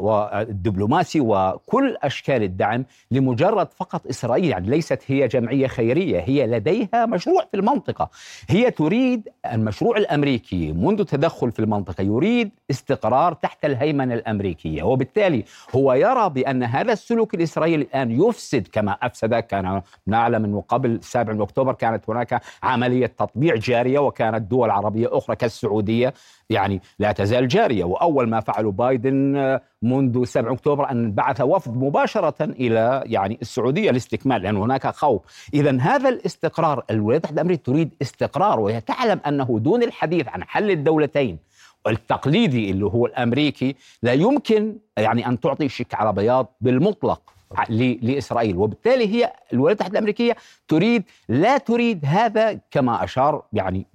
والدبلوماسي 0.02 1.20
وكل 1.20 1.96
أشكال 2.02 2.42
الدعم 2.42 2.84
لمجرد 3.10 3.68
فقط 3.72 4.06
إسرائيل 4.06 4.44
يعني 4.44 4.70
ليست 4.70 5.02
هي 5.06 5.28
جمعية 5.28 5.66
خيرية 5.66 6.20
هي 6.20 6.46
لديها 6.46 7.06
مشروع 7.06 7.44
في 7.50 7.56
المنطقة. 7.56 8.10
هي 8.48 8.70
تريد 8.70 9.28
المشروع 9.52 9.96
الأمريكي. 9.96 10.72
منذ 10.72 11.04
تدخل 11.04 11.52
في 11.52 11.58
المنطقة 11.58 12.02
يريد 12.02 12.50
استقرار 12.70 13.32
تحت 13.32 13.64
الهيمنة 13.64 14.14
الأمريكية. 14.14 14.82
وبالتالي 14.82 15.44
هو 15.76 15.92
يرى 15.92 16.28
بأن 16.28 16.62
هذا 16.62 16.92
السلوك 16.92 17.34
الإسرائيلي 17.34 17.82
الآن 17.82 18.10
يفسد 18.10 18.68
كما 18.72 18.92
أفسد 19.02 19.34
كان 19.34 19.82
نعلم 20.06 20.44
أنه 20.44 20.64
قبل 20.68 20.98
7 21.02 21.42
أكتوبر 21.42 21.72
كانت 21.72 22.10
هناك 22.10 22.42
عملية 22.62 23.06
تطبيع 23.06 23.54
جارية 23.56 23.98
وكانت 23.98 24.50
دول 24.50 24.70
عربية 24.70 25.08
أخرى 25.12 25.36
كالسعودية 25.36 26.14
يعني 26.52 26.80
لا 26.98 27.12
تزال 27.12 27.48
جارية. 27.48 27.84
وأول 27.84 28.28
ما 28.28 28.40
فعله 28.40 28.72
بايدن 28.72 29.36
آه، 29.36 29.60
منذ 29.82 30.24
7 30.24 30.52
أكتوبر 30.52 30.90
أن 30.90 31.12
بعث 31.12 31.40
وفد 31.40 31.76
مباشرة 31.76 32.44
إلى 32.44 33.02
يعني 33.06 33.38
السعودية 33.42 33.90
لاستكمال 33.90 34.42
لأن 34.42 34.56
هناك 34.56 34.86
خوف، 34.86 35.22
اذا 35.54 35.80
هذا 35.80 36.08
الاستقرار 36.08 36.84
الولايات 36.90 37.22
المتحدة 37.22 37.42
الأمريكية 37.42 37.62
تريد 37.62 37.94
استقرار 38.02 38.60
وهي 38.60 38.80
تعلم 38.80 39.20
أنه 39.26 39.58
دون 39.58 39.82
الحديث 39.82 40.28
عن 40.28 40.44
حل 40.44 40.70
الدولتين 40.70 41.38
التقليدي 41.86 42.70
اللي 42.70 42.84
هو 42.86 43.06
الأمريكي 43.06 43.76
لا 44.02 44.12
يمكن 44.12 44.76
يعني 44.96 45.26
أن 45.26 45.40
تعطي 45.40 45.68
شيك 45.68 45.94
على 45.94 46.12
بياض 46.12 46.46
بالمطلق. 46.60 47.31
لإسرائيل. 47.68 48.56
وبالتالي 48.56 49.06
هي 49.14 49.32
الولايات 49.52 49.82
المتحدة 49.82 49.92
الأمريكية 49.98 50.36
تريد 50.68 51.02
لا 51.28 51.58
تريد 51.58 52.00
هذا 52.04 52.60
كما 52.70 53.04
أشار 53.04 53.42
يعني 53.52 53.86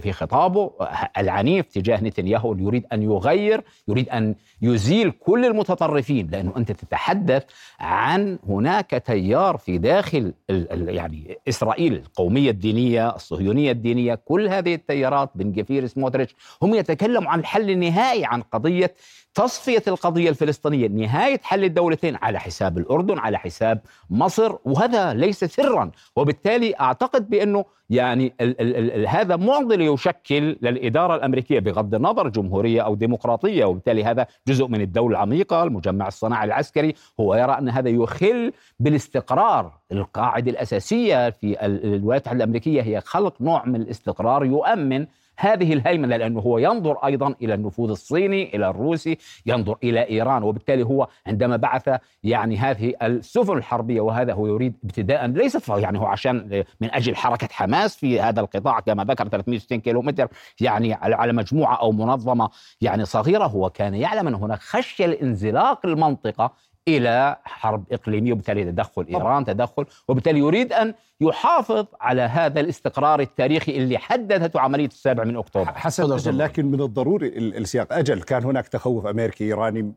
في 0.00 0.12
خطابه 0.12 0.70
العنيف 1.18 1.66
تجاه 1.66 2.00
نتنياهو 2.04 2.54
يريد 2.54 2.86
أن 2.92 3.02
يغير 3.02 3.64
يريد 3.88 4.08
أن 4.08 4.34
يزيل 4.62 5.10
كل 5.10 5.44
المتطرفين 5.44 6.28
لأنه 6.30 6.52
أنت 6.56 6.72
تتحدث 6.72 7.44
عن 7.80 8.38
هناك 8.48 9.02
تيار 9.06 9.56
في 9.56 9.78
داخل 9.78 10.32
يعني 10.70 11.38
إسرائيل 11.48 11.92
القومية 11.92 12.50
الدينية 12.50 13.14
الصهيونية 13.14 13.72
الدينية 13.72 14.14
كل 14.14 14.48
هذه 14.48 14.74
التيارات 14.74 15.30
بن 15.34 15.52
جفير 15.52 15.86
سموتريتش 15.86 16.34
هم 16.62 16.74
يتكلموا 16.74 17.30
عن 17.30 17.38
الحل 17.40 17.70
النهائي 17.70 18.24
عن 18.24 18.42
قضية 18.42 18.94
تصفية 19.36 19.82
القضية 19.88 20.30
الفلسطينية 20.30 20.88
نهاية 20.88 21.40
حل 21.42 21.64
الدولتين 21.64 22.16
على 22.22 22.40
حساب 22.40 22.78
الأردن 22.78 23.18
على 23.18 23.38
حساب 23.38 23.80
مصر 24.10 24.56
وهذا 24.64 25.14
ليس 25.14 25.44
سرا. 25.44 25.90
وبالتالي 26.16 26.74
أعتقد 26.80 27.30
بأنه 27.30 27.64
يعني 27.90 28.34
ال 28.40 28.60
ال 28.60 28.92
ال 29.00 29.08
هذا 29.08 29.36
معضله 29.36 29.94
يشكل 29.94 30.56
للإدارة 30.62 31.14
الأمريكية 31.14 31.58
بغض 31.60 31.94
النظر 31.94 32.28
جمهورية 32.28 32.80
أو 32.82 32.94
ديمقراطية. 32.94 33.64
وبالتالي 33.64 34.04
هذا 34.04 34.26
جزء 34.48 34.66
من 34.66 34.80
الدولة 34.80 35.16
العميقة 35.16 35.62
المجمع 35.62 36.08
الصناعي 36.08 36.44
العسكري. 36.44 36.94
هو 37.20 37.34
يرى 37.34 37.52
أن 37.58 37.68
هذا 37.68 37.88
يخل 37.88 38.52
بالاستقرار. 38.80 39.72
القاعدة 39.92 40.50
الأساسية 40.50 41.30
في 41.30 41.64
الولايات 41.66 42.26
المتحدة 42.26 42.36
الأمريكية 42.36 42.82
هي 42.82 43.00
خلق 43.00 43.42
نوع 43.42 43.64
من 43.66 43.82
الاستقرار 43.82 44.44
يؤمن 44.44 45.06
هذه 45.38 45.72
الهيمنة 45.72 46.16
لأنه 46.16 46.40
هو 46.40 46.58
ينظر 46.58 46.96
أيضا 46.96 47.34
إلى 47.42 47.54
النفوذ 47.54 47.90
الصيني 47.90 48.56
إلى 48.56 48.68
الروسي 48.68 49.18
ينظر 49.46 49.76
إلى 49.82 50.08
إيران 50.08 50.42
وبالتالي 50.42 50.82
هو 50.82 51.08
عندما 51.26 51.56
بعث 51.56 51.90
يعني 52.24 52.56
هذه 52.56 52.94
السفن 53.02 53.56
الحربية 53.56 54.00
وهذا 54.00 54.32
هو 54.32 54.46
يريد 54.46 54.74
ابتداء 54.84 55.26
ليس 55.26 55.68
يعني 55.68 55.98
هو 55.98 56.06
عشان 56.06 56.64
من 56.80 56.94
أجل 56.94 57.16
حركة 57.16 57.48
حماس 57.50 57.96
في 57.96 58.20
هذا 58.20 58.40
القطاع 58.40 58.80
كما 58.80 59.04
ذكر 59.04 59.28
360 59.28 59.80
كيلو 59.80 60.02
متر 60.02 60.28
يعني 60.60 60.94
على 60.94 61.32
مجموعة 61.32 61.74
أو 61.74 61.92
منظمة 61.92 62.50
يعني 62.80 63.04
صغيرة 63.04 63.44
هو 63.44 63.70
كان 63.70 63.94
يعلم 63.94 64.28
أن 64.28 64.34
هناك 64.34 64.58
خشية 64.58 65.06
لانزلاق 65.06 65.86
المنطقة 65.86 66.52
إلى 66.88 67.36
حرب 67.44 67.84
إقليمية 67.92 68.32
وبالتالي 68.32 68.64
تدخل 68.64 69.06
إيران 69.08 69.44
تدخل 69.44 69.86
وبالتالي 70.08 70.38
يريد 70.38 70.72
أن 70.72 70.94
يحافظ 71.20 71.86
على 72.00 72.22
هذا 72.22 72.60
الاستقرار 72.60 73.20
التاريخي 73.20 73.76
اللي 73.76 73.98
حددته 73.98 74.60
عملية 74.60 74.86
السابع 74.86 75.24
من 75.24 75.36
أكتوبر. 75.36 75.72
حسن 75.72 76.12
أجل 76.12 76.38
لكن 76.38 76.66
من 76.66 76.80
الضروري 76.80 77.28
السياق. 77.38 77.92
أجل 77.92 78.22
كان 78.22 78.44
هناك 78.44 78.68
تخوف 78.68 79.06
أمريكي 79.06 79.44
إيراني 79.44 79.92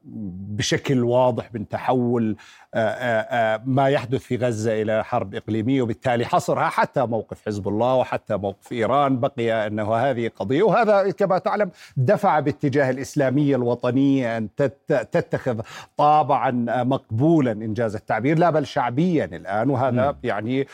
بشكل 0.59 1.03
واضح 1.03 1.53
من 1.53 1.67
تحول 1.67 2.35
آه، 2.73 2.77
آه، 2.79 3.55
آه، 3.55 3.61
ما 3.65 3.89
يحدث 3.89 4.21
في 4.21 4.35
غزة 4.35 4.81
إلى 4.81 5.03
حرب 5.03 5.35
إقليمية 5.35 5.81
وبالتالي 5.81 6.25
حصرها 6.25 6.69
حتى 6.69 7.05
موقف 7.05 7.45
حزب 7.45 7.67
الله 7.67 7.95
وحتى 7.95 8.37
موقف 8.37 8.71
إيران 8.71 9.19
بقي 9.19 9.67
أنه 9.67 9.95
هذه 9.95 10.31
قضية 10.35 10.63
وهذا 10.63 11.11
كما 11.11 11.37
تعلم 11.37 11.71
دفع 11.97 12.39
باتجاه 12.39 12.89
الإسلامية 12.89 13.55
الوطنية 13.55 14.37
أن 14.37 14.49
تتخذ 14.87 15.59
طابعا 15.97 16.51
مقبولا 16.83 17.51
إنجاز 17.51 17.95
التعبير 17.95 18.39
لا 18.39 18.49
بل 18.49 18.65
شعبيا 18.65 19.25
الآن 19.25 19.69
وهذا 19.69 20.11
م. 20.11 20.15
يعني 20.23 20.67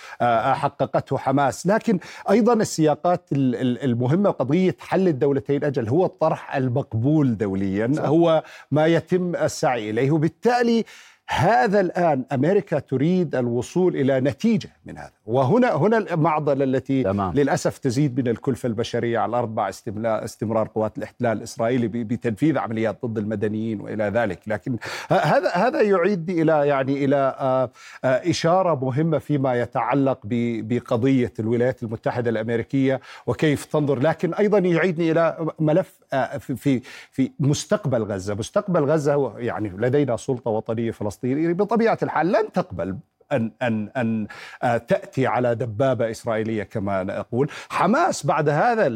حققته 0.53 1.17
حماس 1.17 1.67
لكن 1.67 1.99
أيضا 2.29 2.53
السياقات 2.53 3.29
المهمة 3.31 4.29
قضيه 4.29 4.75
حل 4.79 5.07
الدولتين 5.07 5.63
أجل 5.63 5.89
هو 5.89 6.05
الطرح 6.05 6.55
المقبول 6.55 7.37
دوليا 7.37 7.91
صح. 7.95 8.03
هو 8.03 8.43
ما 8.71 8.87
يتم 8.87 9.35
السعي 9.35 9.74
إليه. 9.75 10.11
وبالتالي 10.11 10.83
هذا 11.29 11.79
الآن 11.79 12.25
أمريكا 12.31 12.79
تريد 12.79 13.35
الوصول 13.35 13.95
إلى 13.95 14.19
نتيجة 14.19 14.69
من 14.85 14.97
هذا. 14.97 15.14
وهنا 15.25 15.75
هنا 15.75 15.97
المعضلة 15.97 16.63
التي 16.63 17.03
تمام. 17.03 17.33
للأسف 17.33 17.77
تزيد 17.77 18.19
من 18.19 18.27
الكلفة 18.27 18.67
البشرية 18.67 19.19
على 19.19 19.29
الأربع 19.29 19.69
استمرار 20.05 20.67
قوات 20.67 20.97
الاحتلال 20.97 21.37
الإسرائيلي 21.37 21.87
بتنفيذ 21.87 22.57
عمليات 22.57 23.05
ضد 23.05 23.17
المدنيين 23.17 23.81
وإلى 23.81 24.03
ذلك 24.03 24.39
لكن 24.47 24.77
هذا 25.09 25.49
هذا 25.49 25.81
يعيدني 25.81 26.41
إلى 26.41 26.67
يعني 26.67 27.05
إلى 27.05 27.35
آه، 27.39 27.71
آه، 28.03 28.29
إشارة 28.29 28.85
مهمة 28.85 29.17
فيما 29.17 29.61
يتعلق 29.61 30.19
بقضية 30.23 31.33
الولايات 31.39 31.83
المتحدة 31.83 32.29
الأمريكية 32.29 33.01
وكيف 33.27 33.65
تنظر 33.65 33.99
لكن 33.99 34.33
أيضا 34.33 34.57
يعيدني 34.57 35.11
إلى 35.11 35.47
ملف 35.59 35.99
آه، 36.13 36.37
في 36.37 36.81
في 37.11 37.31
مستقبل 37.39 38.03
غزة 38.03 38.33
مستقبل 38.33 38.83
غزة 38.83 39.13
هو 39.13 39.37
يعني 39.37 39.69
لدينا 39.77 40.17
سلطة 40.17 40.51
وطنية 40.51 40.91
فلسطينية 40.91 41.53
بطبيعة 41.53 41.97
الحال 42.03 42.31
لن 42.31 42.51
تقبل 42.51 42.97
أن 43.35 43.51
أن 43.61 43.89
أن 43.97 44.27
آه، 44.63 44.77
تأتي 44.77 45.27
على 45.27 45.55
دبابة 45.55 46.11
إسرائيلية 46.11 46.63
كما 46.63 47.03
نقول. 47.03 47.49
حماس 47.69 48.25
بعد 48.25 48.49
هذا 48.49 48.87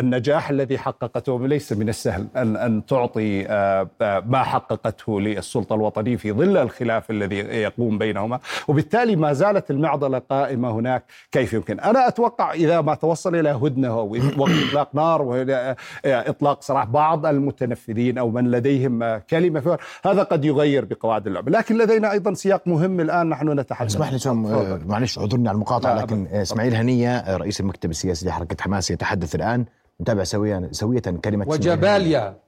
النجاح 0.00 0.50
الذي 0.50 0.78
حققته 0.78 1.46
ليس 1.46 1.72
من 1.72 1.88
السهل 1.88 2.26
أن 2.36 2.56
أن 2.56 2.86
تعطي 2.86 3.46
آه، 3.46 3.88
آه، 4.02 4.22
ما 4.26 4.42
حققته 4.42 5.20
للسلطة 5.20 5.74
الوطنية 5.74 6.16
في 6.16 6.32
ظل 6.32 6.56
الخلاف 6.56 7.10
الذي 7.10 7.36
يقوم 7.38 7.98
بينهما. 7.98 8.38
وبالتالي 8.68 9.16
ما 9.16 9.32
زالت 9.32 9.70
المعضلة 9.70 10.18
قائمة 10.18 10.70
هناك. 10.70 11.04
كيف 11.32 11.52
يمكن؟ 11.52 11.80
أنا 11.80 12.08
أتوقع 12.08 12.52
إذا 12.52 12.80
ما 12.80 12.94
توصل 12.94 13.34
إلى 13.34 13.50
هدنة 13.50 13.88
أو 13.88 14.16
إطلاق 14.16 14.94
نار 14.94 15.22
وإطلاق 15.22 16.62
سراح 16.62 16.84
بعض 16.84 17.26
المتنفذين 17.26 18.18
أو 18.18 18.30
من 18.30 18.50
لديهم 18.50 19.18
كلمة 19.18 19.78
هذا 20.04 20.22
قد 20.22 20.44
يغير 20.44 20.84
بقواعد 20.84 21.26
اللعبة. 21.26 21.50
لكن 21.52 21.78
لدينا 21.78 22.12
أيضا 22.12 22.34
سياق 22.34 22.62
مهم 22.66 23.00
الآن. 23.00 23.28
نحن 23.28 23.42
نحن 23.42 23.51
نتحدث 23.54 23.90
اسمح 23.90 24.12
لي 24.12 24.18
سام 24.18 24.46
آه، 24.46 24.80
معلش 24.86 25.18
اعذرني 25.18 25.48
على 25.48 25.56
المقاطعة 25.56 26.02
لكن 26.02 26.26
آه، 26.26 26.42
إسماعيل 26.42 26.74
هنية 26.74 27.16
آه، 27.16 27.36
رئيس 27.36 27.60
المكتب 27.60 27.90
السياسي 27.90 28.26
لحركة 28.26 28.62
حماس 28.62 28.90
يتحدث 28.90 29.34
الآن 29.34 29.66
نتابع 30.00 30.24
سويا 30.24 30.68
سوية 30.72 31.00
كلمة 31.00 31.48
وجباليا 31.48 32.40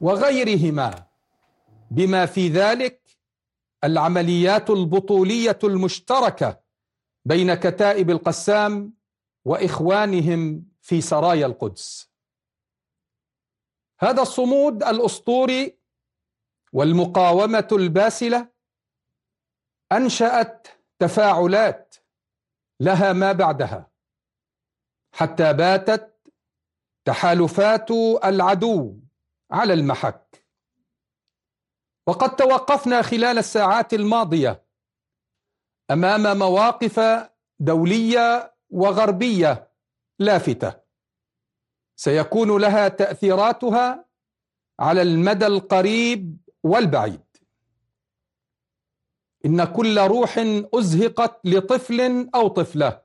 وغيرهما 0.00 1.04
بما 1.90 2.26
في 2.26 2.48
ذلك 2.48 3.00
العمليات 3.84 4.70
البطولية 4.70 5.58
المشتركة 5.64 6.60
بين 7.24 7.54
كتائب 7.54 8.10
القسام 8.10 8.92
وإخوانهم 9.44 10.64
في 10.80 11.00
سرايا 11.00 11.46
القدس. 11.46 12.10
هذا 14.00 14.22
الصمود 14.22 14.82
الأسطوري 14.82 15.78
والمقاومة 16.72 17.68
الباسلة 17.72 18.53
أنشأت 19.96 20.68
تفاعلات 20.98 21.94
لها 22.80 23.12
ما 23.12 23.32
بعدها 23.32 23.90
حتى 25.14 25.52
باتت 25.52 26.14
تحالفات 27.04 27.90
العدو 28.24 29.00
على 29.50 29.72
المحك. 29.72 30.46
وقد 32.06 32.36
توقفنا 32.36 33.02
خلال 33.02 33.38
الساعات 33.38 33.94
الماضية 33.94 34.64
أمام 35.90 36.38
مواقف 36.38 37.00
دولية 37.60 38.54
وغربية 38.70 39.70
لافتة. 40.18 40.74
سيكون 41.96 42.60
لها 42.60 42.88
تأثيراتها 42.88 44.04
على 44.80 45.02
المدى 45.02 45.46
القريب 45.46 46.36
والبعيد. 46.62 47.33
إن 49.44 49.64
كل 49.64 49.98
روح 49.98 50.38
أزهقت 50.74 51.46
لطفل 51.46 52.30
أو 52.34 52.48
طفلة 52.48 53.02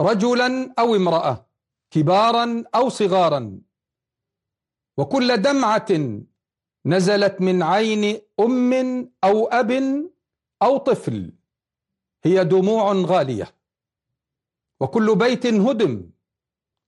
رجلا 0.00 0.74
أو 0.78 0.96
امرأة 0.96 1.46
كبارا 1.90 2.64
أو 2.74 2.88
صغارا. 2.88 3.60
وكل 4.96 5.36
دمعة 5.36 5.86
نزلت 6.86 7.40
من 7.40 7.62
عين 7.62 8.20
أم 8.40 8.72
أو 9.24 9.46
أب 9.46 9.70
أو 10.62 10.76
طفل 10.76 11.32
هي 12.24 12.44
دموع 12.44 12.92
غالية. 12.92 13.54
وكل 14.80 15.16
بيت 15.16 15.46
هدم 15.46 16.10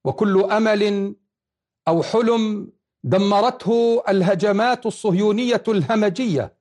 وكل 0.05 0.43
أمل 0.45 1.15
أو 1.89 2.03
حلم 2.03 2.73
دمرته 3.05 4.03
الهجمات 4.09 4.87
الصهيونية 4.87 5.63
الهمجية. 5.69 6.57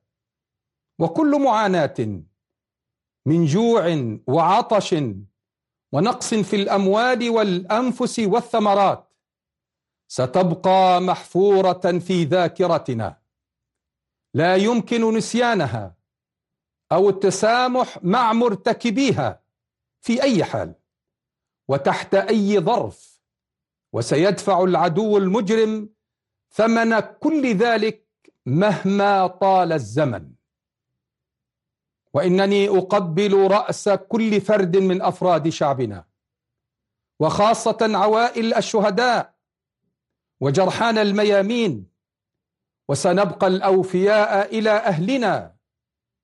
وكل 0.98 1.42
معاناة 1.42 1.94
من 3.26 3.44
جوع 3.46 3.84
وعطش 4.26 4.94
ونقص 5.92 6.34
في 6.34 6.56
الأموال 6.56 7.30
والأنفس 7.30 8.18
والثمرات 8.18 9.10
ستبقى 10.08 11.00
محفورة 11.00 11.98
في 11.98 12.24
ذاكرتنا. 12.24 13.22
لا 14.34 14.56
يمكن 14.56 15.16
نسيانها 15.16 15.96
أو 16.92 17.08
التسامح 17.08 18.04
مع 18.04 18.32
مرتكبيها 18.32 19.42
في 20.00 20.22
أي 20.22 20.44
حال 20.44 20.74
وتحت 21.68 22.14
أي 22.14 22.58
ظرف 22.60 23.20
وسيدفع 23.92 24.62
العدو 24.64 25.16
المجرم 25.18 25.88
ثمن 26.50 27.00
كل 27.00 27.54
ذلك 27.54 28.08
مهما 28.46 29.26
طال 29.26 29.72
الزمن. 29.72 30.33
وإنني 32.14 32.68
أقبل 32.68 33.50
رأس 33.50 33.88
كل 33.88 34.40
فرد 34.40 34.76
من 34.76 35.02
أفراد 35.02 35.48
شعبنا 35.48 36.04
وخاصة 37.20 37.78
عوائل 37.80 38.54
الشهداء 38.54 39.34
وجرحان 40.40 40.98
الميامين 40.98 41.86
وسنبقى 42.88 43.46
الأوفياء 43.46 44.58
إلى 44.58 44.70
أهلنا 44.70 45.56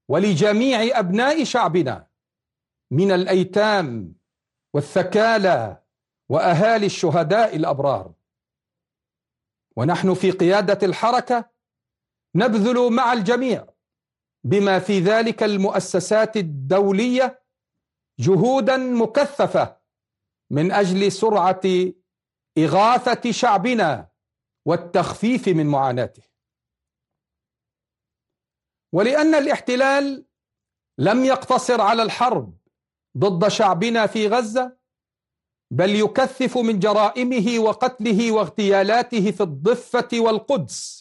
ولجميع 0.08 0.98
أبناء 0.98 1.44
شعبنا 1.44 2.06
من 2.90 3.12
الأيتام 3.12 4.14
والثكالى 4.74 5.82
وأهالي 6.28 6.86
الشهداء 6.86 7.56
الأبرار. 7.56 8.12
ونحن 9.76 10.14
في 10.14 10.30
قيادة 10.30 10.86
الحركة 10.86 11.50
نبذل 12.34 12.92
مع 12.92 13.12
الجميع 13.12 13.66
بما 14.44 14.78
في 14.78 15.00
ذلك 15.00 15.42
المؤسسات 15.42 16.36
الدولية 16.36 17.42
جهودا 18.18 18.76
مكثفة 18.76 19.76
من 20.50 20.72
أجل 20.72 21.12
سرعة 21.12 21.60
إغاثة 22.58 23.30
شعبنا 23.30 24.08
والتخفيف 24.66 25.48
من 25.48 25.66
معاناته. 25.66 26.22
ولأن 28.92 29.34
الاحتلال 29.34 30.26
لم 30.98 31.24
يقتصر 31.24 31.80
على 31.80 32.02
الحرب 32.02 32.58
ضد 33.18 33.48
شعبنا 33.48 34.06
في 34.06 34.28
غزة 34.28 34.76
بل 35.70 35.94
يكثف 35.94 36.58
من 36.58 36.78
جرائمه 36.78 37.58
وقتله 37.58 38.32
واغتيالاته 38.32 39.30
في 39.30 39.42
الضفة 39.42 40.08
والقدس. 40.14 40.99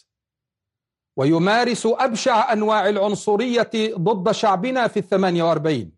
ويمارس 1.20 1.86
أبشع 1.86 2.52
أنواع 2.52 2.88
العنصرية 2.88 3.70
ضد 3.94 4.32
شعبنا 4.32 4.88
في 4.88 4.98
الثمانية 4.98 5.42
وأربعين. 5.42 5.92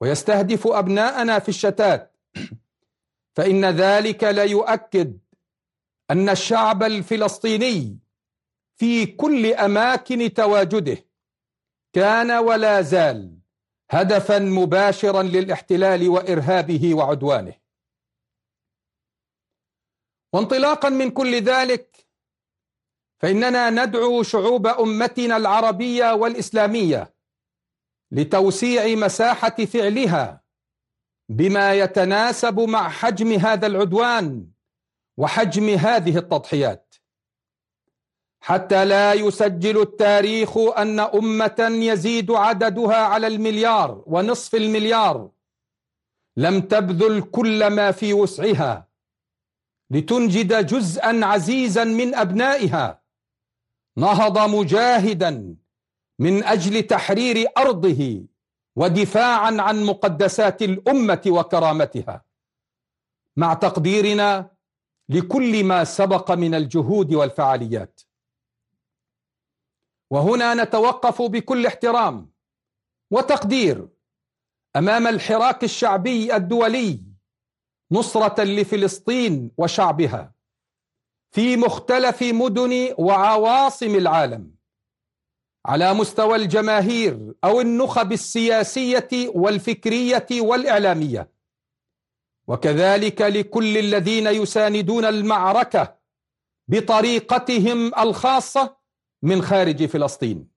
ويستهدف 0.00 0.66
أبناءنا 0.66 1.38
في 1.38 1.48
الشتات. 1.48 2.16
فإن 3.36 3.64
ذلك 3.64 4.24
لا 4.24 4.44
يؤكد 4.44 5.18
أن 6.10 6.28
الشعب 6.28 6.82
الفلسطيني 6.82 7.98
في 8.76 9.06
كل 9.06 9.46
أماكن 9.46 10.34
تواجده 10.34 11.04
كان 11.92 12.30
ولا 12.30 12.82
زال 12.82 13.38
هدفا 13.90 14.38
مباشرا 14.38 15.22
للاحتلال 15.22 16.08
وإرهابه 16.08 16.94
وعدوانه. 16.94 17.54
وانطلاقا 20.32 20.88
من 20.88 21.10
كل 21.10 21.34
ذلك 21.42 21.95
فإننا 23.26 23.70
ندعو 23.70 24.22
شعوب 24.22 24.66
أمتنا 24.66 25.36
العربية 25.36 26.14
والإسلامية 26.14 27.14
لتوسيع 28.12 28.94
مساحة 28.94 29.56
فعلها 29.64 30.42
بما 31.28 31.74
يتناسب 31.74 32.60
مع 32.60 32.88
حجم 32.88 33.32
هذا 33.32 33.66
العدوان 33.66 34.46
وحجم 35.16 35.68
هذه 35.68 36.18
التضحيات. 36.18 36.94
حتى 38.40 38.84
لا 38.84 39.12
يسجل 39.12 39.80
التاريخ 39.80 40.56
أن 40.58 41.00
أمة 41.00 41.68
يزيد 41.70 42.30
عددها 42.30 42.96
على 42.96 43.26
المليار 43.26 44.02
ونصف 44.06 44.54
المليار. 44.54 45.30
لم 46.36 46.60
تبذل 46.60 47.22
كل 47.22 47.66
ما 47.66 47.90
في 47.90 48.12
وسعها 48.12 48.88
لتنجد 49.90 50.66
جزءا 50.66 51.24
عزيزا 51.24 51.84
من 51.84 52.14
أبنائها. 52.14 53.05
نهض 53.96 54.38
مجاهدا 54.38 55.56
من 56.18 56.44
أجل 56.44 56.82
تحرير 56.82 57.46
أرضه 57.58 58.24
ودفاعا 58.76 59.56
عن 59.60 59.84
مقدسات 59.84 60.62
الأمة 60.62 61.22
وكرامتها. 61.26 62.24
مع 63.36 63.54
تقديرنا 63.54 64.50
لكل 65.08 65.64
ما 65.64 65.84
سبق 65.84 66.30
من 66.30 66.54
الجهود 66.54 67.14
والفعاليات. 67.14 68.00
وهنا 70.10 70.54
نتوقف 70.54 71.22
بكل 71.22 71.66
احترام 71.66 72.30
وتقدير 73.10 73.88
أمام 74.76 75.06
الحراك 75.06 75.64
الشعبي 75.64 76.36
الدولي 76.36 77.02
نصرة 77.92 78.44
لفلسطين 78.44 79.50
وشعبها. 79.58 80.35
في 81.36 81.56
مختلف 81.56 82.22
مدن 82.22 82.94
وعواصم 82.98 83.94
العالم. 83.94 84.54
على 85.66 85.94
مستوى 85.94 86.36
الجماهير 86.36 87.34
أو 87.44 87.60
النخب 87.60 88.12
السياسية 88.12 89.08
والفكرية 89.34 90.26
والإعلامية. 90.32 91.32
وكذلك 92.46 93.20
لكل 93.20 93.78
الذين 93.78 94.26
يساندون 94.26 95.04
المعركة 95.04 95.98
بطريقتهم 96.68 97.94
الخاصة 97.94 98.76
من 99.22 99.42
خارج 99.42 99.84
فلسطين. 99.86 100.48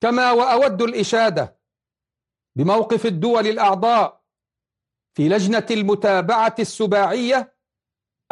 كما 0.00 0.32
وأود 0.32 0.82
الإشادة 0.82 1.58
بموقف 2.56 3.06
الدول 3.06 3.46
الأعضاء 3.46 4.22
في 5.14 5.28
لجنة 5.28 5.66
المتابعة 5.70 6.54
السباعية 6.58 7.59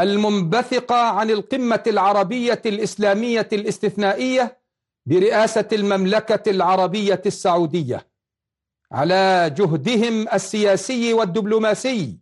المنبثقة 0.01 0.97
عن 0.97 1.31
القمة 1.31 1.83
العربية 1.87 2.63
الإسلامية 2.67 3.49
الاستثنائية 3.53 4.59
برئاسة 5.07 5.69
المملكة 5.73 6.51
العربية 6.51 7.23
السعودية 7.27 8.09
على 8.93 9.55
جهدهم 9.57 10.29
السياسي 10.29 11.15
والدبلوماسي 11.15 12.19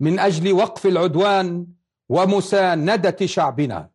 من 0.00 0.18
أجل 0.18 0.52
وقف 0.52 0.86
العدوان 0.86 1.66
ومساندة 2.08 3.26
شعبنا. 3.26 3.90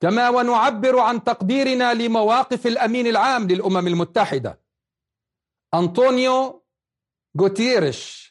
كما 0.00 0.28
ونعبر 0.28 0.98
عن 0.98 1.24
تقديرنا 1.24 1.94
لمواقف 1.94 2.66
الأمين 2.66 3.06
العام 3.06 3.48
للأمم 3.48 3.86
المتحدة 3.86 4.60
أنطونيو 5.74 6.62
غوتيريش 7.40 8.29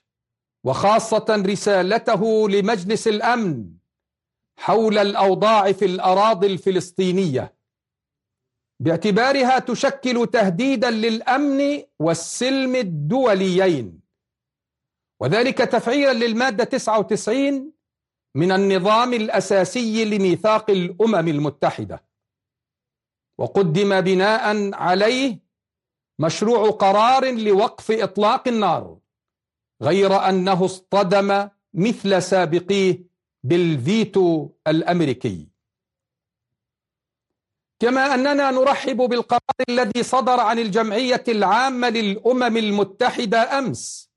وخاصة 0.64 1.26
رسالته 1.30 2.50
لمجلس 2.50 3.08
الأمن 3.08 3.80
حول 4.60 4.98
الأوضاع 4.98 5.72
في 5.72 5.86
الأراضي 5.86 6.48
الفلسطينية. 6.48 7.56
باعتبارها 8.80 9.60
تشكل 9.60 10.28
تهديدا 10.28 10.92
للأمن 10.92 11.84
والسلم 12.00 12.76
الدوليين. 12.76 14.00
وذلك 15.22 15.58
تفعيلا 15.58 16.14
للمادة 16.14 16.64
99 16.64 17.74
من 18.36 18.52
النظام 18.52 19.14
الأساسي 19.14 20.06
لميثاق 20.06 20.70
الأمم 20.70 21.28
المتحدة. 21.28 22.06
وقدم 23.38 24.02
بناء 24.02 24.74
عليه 24.74 25.40
مشروع 26.20 26.70
قرار 26.70 27.32
لوقف 27.32 27.92
إطلاق 27.92 28.48
النار. 28.48 28.98
غير 29.82 30.30
أنه 30.30 30.66
اصطدم 30.66 31.50
مثل 31.74 32.22
سابقيه 32.22 33.04
بالفيتو 33.44 34.50
الأمريكي. 34.68 35.48
كما 37.80 38.14
أننا 38.14 38.52
نرحب 38.52 38.98
بالقرار 38.98 39.40
الذي 39.70 40.04
صدر 40.04 40.40
عن 40.40 40.60
الجمعية 40.60 41.24
العامة 41.28 41.90
للأمم 41.90 42.58
المتحدة 42.58 43.60
أمس 43.60 44.10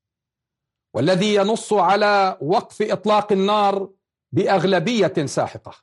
والذي 0.94 1.34
ينص 1.34 1.72
على 1.72 2.38
وقف 2.40 2.82
إطلاق 2.82 3.32
النار 3.32 3.90
بأغلبية 4.32 5.26
ساحقة. 5.26 5.74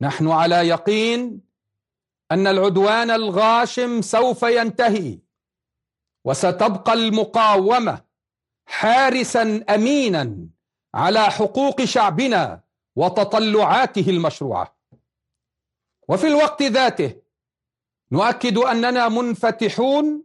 نحن 0.00 0.28
على 0.28 0.54
يقين 0.68 1.40
أن 2.30 2.46
العدوان 2.46 3.10
الغاشم 3.10 4.02
سوف 4.02 4.42
ينتهي 4.42 5.18
وستبقى 6.24 6.92
المقاومة 6.92 8.05
حارسا 8.66 9.64
امينا 9.70 10.48
على 10.94 11.20
حقوق 11.20 11.84
شعبنا 11.84 12.60
وتطلعاته 12.96 14.10
المشروعة. 14.10 14.76
وفي 16.08 16.26
الوقت 16.26 16.62
ذاته 16.62 17.14
نؤكد 18.12 18.58
أننا 18.58 19.08
منفتحون 19.08 20.22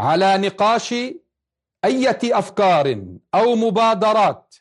على 0.00 0.38
نقاش 0.38 0.94
أية 1.84 2.18
أفكار 2.24 3.04
أو 3.34 3.54
مبادرات 3.54 4.54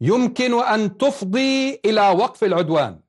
يمكن 0.00 0.62
أن 0.62 0.98
تفضي 0.98 1.80
إلى 1.84 2.08
وقف 2.08 2.44
العدوان 2.44 3.00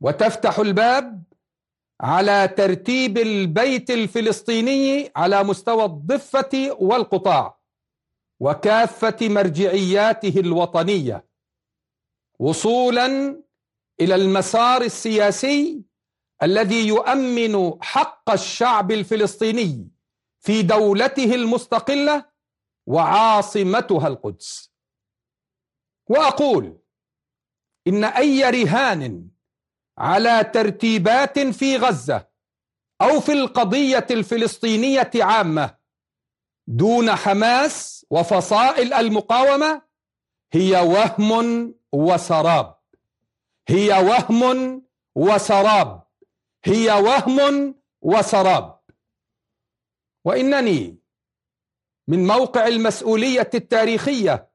وتفتح 0.00 0.58
الباب 0.58 1.22
على 2.00 2.48
ترتيب 2.48 3.18
البيت 3.18 3.90
الفلسطيني 3.90 5.10
على 5.16 5.44
مستوى 5.44 5.84
الضفة 5.84 6.76
والقطاع. 6.78 7.55
وكافة 8.40 9.16
مرجعياته 9.28 10.40
الوطنية 10.40 11.26
وصولا 12.38 13.06
إلى 14.00 14.14
المسار 14.14 14.82
السياسي 14.82 15.82
الذي 16.42 16.88
يؤمن 16.88 17.82
حق 17.82 18.30
الشعب 18.30 18.92
الفلسطيني 18.92 19.88
في 20.40 20.62
دولته 20.62 21.34
المستقلة 21.34 22.24
وعاصمتها 22.86 24.08
القدس. 24.08 24.72
وأقول 26.10 26.78
إن 27.86 28.04
أي 28.04 28.50
رهان 28.50 29.28
على 29.98 30.44
ترتيبات 30.54 31.38
في 31.38 31.76
غزة 31.76 32.28
أو 33.02 33.20
في 33.20 33.32
القضية 33.32 34.06
الفلسطينية 34.10 35.10
عامة 35.14 35.75
دون 36.66 37.14
حماس 37.14 38.06
وفصائل 38.10 38.94
المقاومة 38.94 39.82
هي 40.52 40.76
وهم 40.80 41.74
وسراب. 41.92 42.76
هي 43.68 43.88
وهم 43.88 44.82
وسراب. 45.14 46.06
هي 46.64 46.92
وهم 46.92 47.74
وسراب. 48.02 48.80
وإنني 50.24 50.98
من 52.08 52.26
موقع 52.26 52.66
المسؤولية 52.66 53.50
التاريخية 53.54 54.50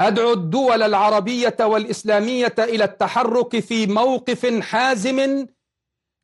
أدعو 0.00 0.32
الدول 0.32 0.82
العربية 0.82 1.56
والإسلامية 1.60 2.54
إلى 2.58 2.84
التحرك 2.84 3.58
في 3.58 3.86
موقف 3.86 4.60
حازم 4.62 5.46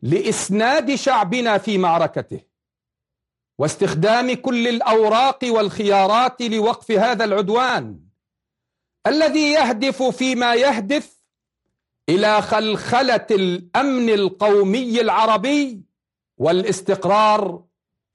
لإسناد 0.03 0.95
شعبنا 0.95 1.59
في 1.59 1.79
معركته. 1.79 2.54
واستخدام 3.59 4.35
كل 4.35 4.69
الأوراق 4.69 5.39
والخيارات 5.45 6.43
لوقف 6.43 6.91
هذا 6.91 7.25
العدوان 7.25 8.01
الذي 9.07 9.53
يهدف 9.53 10.03
فيما 10.03 10.55
يهدف 10.55 11.21
إلى 12.09 12.43
خلخلة 12.43 13.27
الأمن 13.31 14.11
القومي 14.11 15.01
العربي 15.01 15.83
والاستقرار 16.39 17.65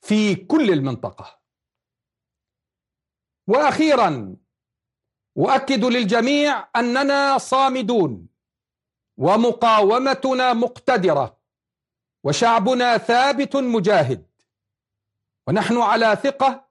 في 0.01 0.35
كل 0.35 0.71
المنطقة. 0.71 1.39
وأخيراً 3.47 4.35
أؤكد 5.37 5.85
للجميع 5.85 6.67
أننا 6.75 7.37
صامدون 7.37 8.27
ومقاومتنا 9.17 10.53
مقتدرة 10.53 11.37
وشعبنا 12.23 12.97
ثابت 12.97 13.55
مجاهد. 13.55 14.28
ونحن 15.49 15.77
على 15.77 16.17
ثقة 16.23 16.69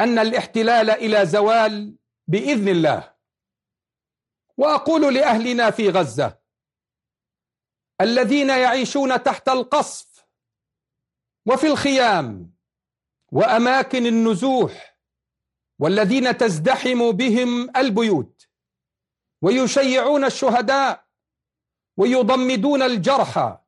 أن 0.00 0.18
الاحتلال 0.18 0.90
إلى 0.90 1.26
زوال 1.26 1.96
بإذن 2.28 2.68
الله. 2.68 3.14
وأقول 4.56 5.14
لأهلنا 5.14 5.70
في 5.70 5.90
غزة 5.90 6.38
الذين 8.00 8.48
يعيشون 8.48 9.22
تحت 9.22 9.48
القصف 9.48 10.26
وفي 11.46 11.66
الخيام 11.66 12.54
وأماكن 13.32 14.06
النزوح 14.06 14.98
والذين 15.78 16.36
تزدحم 16.36 17.12
بهم 17.12 17.76
البيوت 17.76 18.48
ويشيعون 19.42 20.24
الشهداء 20.24 21.06
ويضمدون 21.96 22.82
الجرحى 22.82 23.58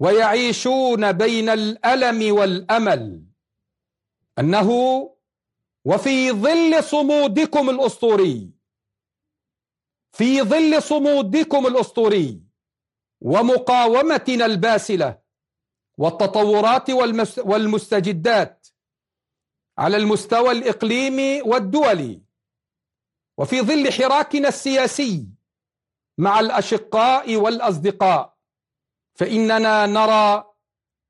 ويعيشون 0.00 1.12
بين 1.12 1.48
الألم 1.48 2.34
والأمل. 2.36 3.27
أنه 4.38 4.70
وفي 5.84 6.32
ظل 6.32 6.84
صمودكم 6.84 7.70
الأسطوري 7.70 8.50
في 10.12 10.42
ظل 10.42 10.82
صمودكم 10.82 11.66
الأسطوري 11.66 12.42
ومقاومتنا 13.20 14.46
الباسلة 14.46 15.18
والتطورات 15.98 16.90
والمستجدات 17.38 18.66
على 19.78 19.96
المستوى 19.96 20.52
الإقليمي 20.52 21.42
والدولي 21.42 22.22
وفي 23.38 23.60
ظل 23.60 23.92
حراكنا 23.92 24.48
السياسي 24.48 25.28
مع 26.18 26.40
الأشقاء 26.40 27.36
والأصدقاء 27.36 28.38
فإننا 29.14 29.86
نرى 29.86 30.54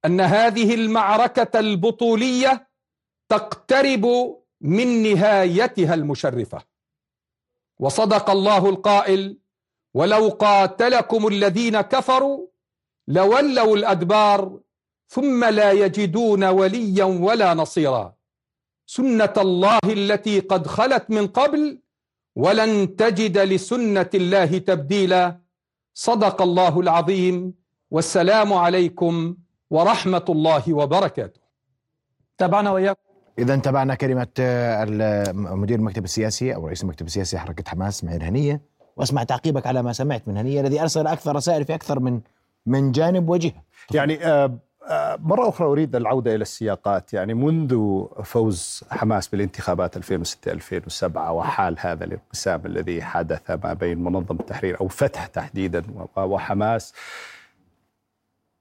أن 0.05 0.21
هذه 0.21 0.75
المعركة 0.75 1.61
البطولية 1.61 2.68
تقترب 3.29 4.05
من 4.61 5.03
نهايتها 5.03 5.95
المشرفة. 5.95 6.59
وصدق 7.79 8.31
الله 8.31 8.69
القائل 8.69 9.39
ولو 9.95 10.29
قاتلكم 10.29 11.27
الذين 11.27 11.81
كفروا 11.81 12.47
لولوا 13.09 13.77
الأدبار 13.77 14.61
ثم 15.09 15.45
لا 15.45 15.73
يجدون 15.73 16.45
وليا 16.45 17.05
ولا 17.05 17.55
نصيرا. 17.55 18.15
سنة 18.87 19.35
الله 19.37 19.79
التي 19.85 20.41
قد 20.41 20.67
خلت 20.67 21.11
من 21.11 21.27
قبل 21.27 21.81
ولن 22.37 22.97
تجد 22.97 23.39
لسنة 23.39 24.11
الله 24.15 24.59
تبديلا. 24.59 25.41
صدق 25.95 26.43
الله 26.43 26.81
العظيم. 26.81 27.55
والسلام 27.91 28.53
عليكم 28.53 29.37
ورحمة 29.71 30.25
الله 30.29 30.75
وبركاته. 30.75 31.41
تابعنا 32.39 32.71
وإياكم. 32.71 33.08
إذا 33.39 33.57
تابعنا 33.57 33.95
كلمة 33.95 34.27
مدير 35.35 35.79
المكتب 35.79 36.05
السياسي 36.05 36.55
أو 36.55 36.67
رئيس 36.67 36.83
المكتب 36.83 37.07
السياسي 37.07 37.39
حركة 37.39 37.65
حماس 37.71 38.05
معين 38.05 38.23
هنية 38.23 38.61
وأسمع 38.97 39.23
تعقيبك 39.23 39.67
على 39.67 39.83
ما 39.83 39.93
سمعت 39.93 40.29
من 40.29 40.37
هنية 40.37 40.61
الذي 40.61 40.81
أرسل 40.83 41.07
أكثر 41.07 41.37
رسائل 41.37 41.65
في 41.65 41.75
أكثر 41.75 42.01
من 42.01 42.21
من 42.67 42.93
جانب 42.93 43.29
وجهة. 43.29 43.53
يعني 43.91 44.27
آه 44.27 44.59
مرة 45.19 45.49
أخرى 45.49 45.67
أريد 45.67 45.97
العودة 45.97 46.35
إلى 46.35 46.43
السياقات. 46.43 47.13
يعني 47.13 47.35
منذ 47.35 48.05
فوز 48.25 48.85
حماس 48.91 49.29
بالانتخابات 49.29 49.99
2006-2007 49.99 51.17
وحال 51.17 51.77
هذا 51.81 52.05
الانقسام 52.05 52.67
الذي 52.67 53.03
حدث 53.03 53.51
ما 53.51 53.73
بين 53.73 54.05
منظمة 54.05 54.41
التحرير 54.41 54.81
أو 54.81 54.89
فتح 54.89 55.27
تحديدا 55.27 55.83
وحماس 56.17 56.95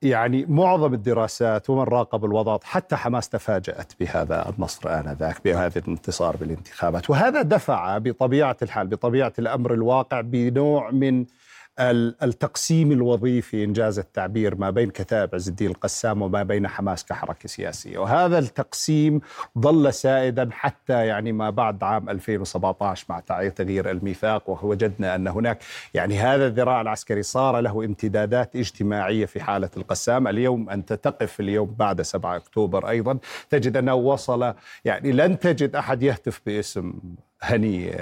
يعني 0.01 0.45
معظم 0.45 0.93
الدراسات 0.93 1.69
ومن 1.69 1.83
راقب 1.83 2.25
الوضع 2.25 2.57
حتى 2.63 2.95
حماس 2.95 3.29
تفاجأت 3.29 3.93
بهذا 3.99 4.49
النصر 4.49 4.99
آنذاك 4.99 5.43
بهذا 5.45 5.79
الانتصار 5.79 6.37
بالانتخابات. 6.37 7.09
وهذا 7.09 7.41
دفع 7.41 7.97
بطبيعة 7.97 8.57
الحال 8.61 8.87
بطبيعة 8.87 9.33
الأمر 9.39 9.73
الواقع 9.73 10.21
بنوع 10.21 10.91
من 10.91 11.25
التقسيم 11.79 12.91
الوظيفي 12.91 13.63
إنجاز 13.63 13.99
التعبير 13.99 14.55
ما 14.55 14.69
بين 14.69 14.89
كتائب 14.89 15.35
عز 15.35 15.47
الدين 15.47 15.69
القسام 15.69 16.21
وما 16.21 16.43
بين 16.43 16.67
حماس 16.67 17.05
كحركة 17.05 17.49
سياسية، 17.49 17.97
وهذا 17.97 18.39
التقسيم 18.39 19.21
ظل 19.59 19.93
سائدا 19.93 20.49
حتى 20.51 21.05
يعني 21.07 21.31
ما 21.31 21.49
بعد 21.49 21.83
عام 21.83 22.09
2017 22.09 23.05
مع 23.09 23.19
تغيير 23.49 23.91
الميثاق 23.91 24.49
ووجدنا 24.49 25.15
أن 25.15 25.27
هناك 25.27 25.63
يعني 25.93 26.19
هذا 26.19 26.47
الذراع 26.47 26.81
العسكري 26.81 27.23
صار 27.23 27.59
له 27.59 27.85
امتدادات 27.85 28.55
اجتماعية 28.55 29.25
في 29.25 29.39
حالة 29.39 29.69
القسام، 29.77 30.27
اليوم 30.27 30.69
أنت 30.69 30.93
تقف 30.93 31.39
اليوم 31.39 31.75
بعد 31.79 32.01
7 32.01 32.35
أكتوبر 32.35 32.89
أيضا 32.89 33.17
تجد 33.49 33.77
أنه 33.77 33.93
وصل 33.93 34.53
يعني 34.85 35.11
لن 35.11 35.39
تجد 35.39 35.75
أحد 35.75 36.03
يهتف 36.03 36.41
باسم 36.45 36.93
هني 37.41 37.95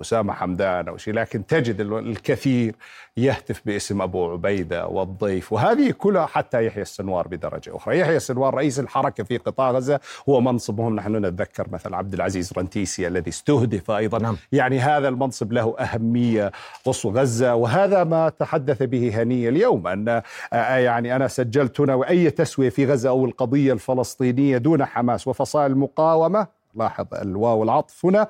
أسامة 0.00 0.32
حمدان 0.32 0.88
أو 0.88 0.96
شيء 0.96 1.14
لكن 1.14 1.46
تجد 1.46 1.80
الكثير 1.80 2.74
يهتف 3.16 3.62
باسم 3.66 4.02
أبو 4.02 4.32
عبيدة 4.32 4.86
والضيف 4.86 5.52
وهذه 5.52 5.90
كلها 5.90 6.26
حتى 6.26 6.66
يحيى 6.66 6.82
السنوار 6.82 7.28
بدرجة 7.28 7.76
أخرى 7.76 7.98
يحيى 7.98 8.16
السنوار 8.16 8.54
رئيس 8.54 8.80
الحركة 8.80 9.24
في 9.24 9.36
قطاع 9.36 9.70
غزة 9.70 10.00
هو 10.28 10.40
منصب 10.40 10.80
مهم 10.80 10.96
نحن 10.96 11.16
نتذكر 11.16 11.66
مثلا 11.72 11.96
عبد 11.96 12.14
العزيز 12.14 12.52
رنتيسي 12.58 13.08
الذي 13.08 13.30
استهدف 13.30 13.90
أيضا 13.90 14.18
نعم. 14.18 14.36
يعني 14.52 14.78
هذا 14.78 15.08
المنصب 15.08 15.52
له 15.52 15.76
أهمية 15.78 16.52
قصوى 16.84 17.12
غزة 17.12 17.54
وهذا 17.54 18.04
ما 18.04 18.28
تحدث 18.28 18.82
به 18.82 19.22
هني 19.22 19.48
اليوم 19.48 19.86
أن 19.86 20.22
يعني 20.52 21.16
أنا 21.16 21.28
سجلت 21.28 21.80
هنا 21.80 21.94
وأي 21.94 22.30
تسوية 22.30 22.68
في 22.68 22.86
غزة 22.86 23.08
أو 23.08 23.24
القضية 23.24 23.72
الفلسطينية 23.72 24.58
دون 24.58 24.84
حماس 24.84 25.28
وفصائل 25.28 25.72
المقاومة 25.72 26.61
لاحظ 26.74 27.06
الواو 27.14 27.62
العطف 27.62 28.06
هنا 28.06 28.26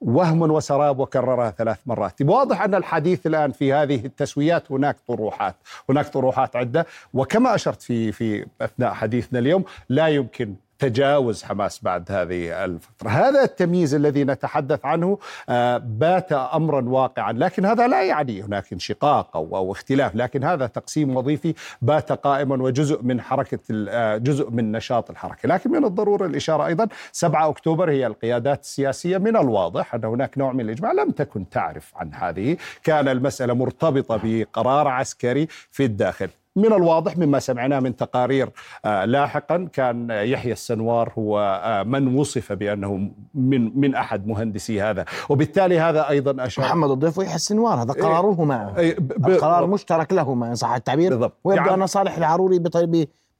وهم 0.00 0.42
وسراب 0.42 0.98
وكررها 0.98 1.50
ثلاث 1.50 1.78
مرات. 1.86 2.22
واضح 2.22 2.62
أن 2.62 2.74
الحديث 2.74 3.26
الآن 3.26 3.52
في 3.52 3.72
هذه 3.72 4.04
التسويات 4.06 4.72
هناك 4.72 4.96
طروحات 5.08 5.56
هناك 5.90 6.08
طروحات 6.08 6.56
عدة. 6.56 6.86
وكما 7.14 7.54
أشرت 7.54 7.82
في 7.82 8.12
في 8.12 8.46
أثناء 8.60 8.92
حديثنا 8.92 9.38
اليوم 9.38 9.64
لا 9.88 10.06
يمكن 10.08 10.54
تجاوز 10.78 11.42
حماس 11.42 11.80
بعد 11.82 12.12
هذه 12.12 12.64
الفترة. 12.64 13.08
هذا 13.08 13.42
التمييز 13.44 13.94
الذي 13.94 14.24
نتحدث 14.24 14.84
عنه 14.84 15.18
آه، 15.48 15.78
بات 15.78 16.32
أمرا 16.32 16.88
واقعا 16.88 17.32
لكن 17.32 17.64
هذا 17.64 17.88
لا 17.88 18.02
يعني 18.04 18.42
هناك 18.42 18.72
انشقاق 18.72 19.36
أو, 19.36 19.56
أو 19.56 19.72
اختلاف 19.72 20.14
لكن 20.14 20.44
هذا 20.44 20.66
تقسيم 20.66 21.16
وظيفي 21.16 21.54
بات 21.82 22.12
قائما 22.12 22.62
وجزء 22.62 23.02
من 23.02 23.20
حركة 23.20 23.58
آه، 23.88 24.16
جزء 24.16 24.50
من 24.50 24.72
نشاط 24.72 25.10
الحركة. 25.10 25.48
لكن 25.48 25.70
من 25.70 25.84
الضرورة 25.84 26.26
الإشارة 26.26 26.66
أيضا 26.66 26.88
7 27.12 27.48
أكتوبر 27.48 27.90
هي 27.90 28.06
القيادات 28.06 28.62
السياسية. 28.62 29.18
من 29.18 29.36
الواضح 29.36 29.94
أن 29.94 30.04
هناك 30.04 30.38
نوع 30.38 30.52
من 30.52 30.60
الإجماع 30.60 30.92
لم 30.92 31.10
تكن 31.10 31.48
تعرف 31.48 31.92
عن 31.96 32.14
هذه. 32.14 32.56
كان 32.82 33.08
المسألة 33.08 33.54
مرتبطة 33.54 34.20
بقرار 34.24 34.88
عسكري 34.88 35.46
في 35.70 35.84
الداخل. 35.84 36.28
من 36.56 36.72
الواضح 36.72 37.18
مما 37.18 37.38
سمعناه 37.38 37.80
من 37.80 37.96
تقارير 37.96 38.50
آه، 38.84 39.04
لاحقا 39.04 39.68
كان 39.72 40.10
يحيى 40.10 40.52
السنوار 40.52 41.12
هو 41.18 41.60
آه، 41.64 41.82
من 41.82 42.16
وصف 42.16 42.52
بأنه 42.52 43.10
من 43.34 43.80
من 43.80 43.94
أحد 43.94 44.26
مهندسي 44.26 44.82
هذا. 44.82 45.04
وبالتالي 45.28 45.80
هذا 45.80 46.08
أيضا 46.08 46.46
أشار 46.46 46.64
محمد 46.64 46.90
الضيف 46.90 47.18
ويحيى 47.18 47.36
السنوار 47.36 47.82
هذا 47.82 47.92
قرارهما 47.92 48.78
إيه 48.78 48.96
قرار 49.38 49.66
مشترك 49.66 50.12
لهما 50.12 50.48
ان 50.48 50.54
صح 50.54 50.74
التعبير؟ 50.74 51.10
بالضبط. 51.10 51.36
ويبدو 51.44 51.66
يعني 51.68 51.82
أن 51.82 51.86
صالح 51.86 52.16
العروري 52.16 52.58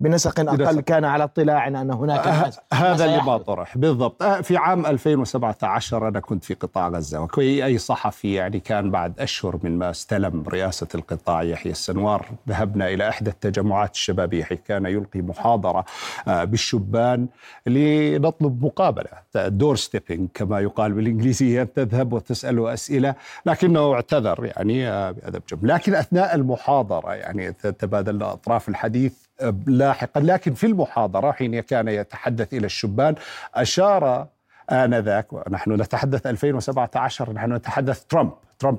بنسق 0.00 0.40
أقل 0.40 0.80
كان 0.80 1.04
على 1.04 1.24
اطلاع 1.24 1.68
أن 1.68 1.90
هناك 1.90 2.26
أه 2.26 2.50
هذا 2.72 3.04
اللي 3.04 3.22
ما 3.22 3.38
طرح 3.38 3.78
بالضبط. 3.78 4.22
أه 4.22 4.40
في 4.40 4.56
عام 4.56 4.86
2017 4.86 6.08
أنا 6.08 6.20
كنت 6.20 6.44
في 6.44 6.54
قطاع 6.54 6.88
غزة 6.88 7.20
وكي 7.20 7.64
أي 7.64 7.78
صحفي 7.78 8.34
يعني 8.34 8.60
كان 8.60 8.90
بعد 8.90 9.20
أشهر 9.20 9.58
من 9.62 9.78
ما 9.78 9.90
استلم 9.90 10.44
رئاسة 10.48 10.86
القطاع 10.94 11.42
يحيى 11.42 11.72
السنوار 11.72 12.26
ذهبنا 12.48 12.88
إلى 12.88 13.08
إحدى 13.08 13.30
التجمعات 13.30 13.94
الشبابيه 13.94 14.44
حيث 14.44 14.60
كان 14.68 14.86
يلقي 14.86 15.20
محاضرة 15.20 15.84
أه 16.28 16.44
بالشبان 16.44 17.26
لنطلب 17.66 18.64
مقابلة 18.64 19.08
دور 19.34 19.76
ستيبينج 19.76 20.28
كما 20.34 20.60
يقال 20.60 20.92
بالإنجليزية 20.92 21.62
تذهب 21.62 22.12
وتسأل 22.12 22.68
أسئلة 22.68 23.14
لكنه 23.46 23.94
اعتذر 23.94 24.44
يعني 24.44 24.88
أه، 24.88 25.10
بأدب 25.10 25.42
جم. 25.48 25.58
لكن 25.62 25.94
أثناء 25.94 26.34
المحاضرة 26.34 27.14
يعني 27.14 27.52
تبادلنا 27.52 28.32
اطراف 28.32 28.68
الحديث 28.68 29.25
لاحقا. 29.66 30.20
لكن 30.20 30.54
في 30.54 30.66
المحاضرة 30.66 31.32
حين 31.32 31.60
كان 31.60 31.88
يتحدث 31.88 32.54
إلى 32.54 32.66
الشبان 32.66 33.14
أشار 33.54 34.26
آنذاك 34.70 35.32
ونحن 35.32 35.72
نتحدث 35.72 36.26
2017 36.26 37.32
نحن 37.32 37.52
نتحدث 37.52 38.04
ترامب. 38.04 38.32
ترامب 38.58 38.78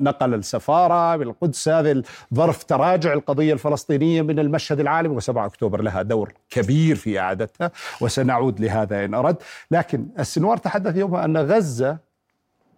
نقل 0.00 0.34
السفارة 0.34 1.16
بالقدس 1.16 1.68
هذا 1.68 2.02
ظرف 2.34 2.64
تراجع 2.64 3.12
القضية 3.12 3.52
الفلسطينية 3.52 4.22
من 4.22 4.38
المشهد 4.38 4.80
العالمي. 4.80 5.20
و7 5.20 5.36
أكتوبر 5.36 5.82
لها 5.82 6.02
دور 6.02 6.32
كبير 6.50 6.96
في 6.96 7.20
إعادتها 7.20 7.70
وسنعود 8.00 8.60
لهذا 8.60 9.04
إن 9.04 9.14
أردت. 9.14 9.42
لكن 9.70 10.06
السنوار 10.18 10.56
تحدث 10.56 10.96
يومها 10.96 11.24
أن 11.24 11.36
غزة 11.36 11.98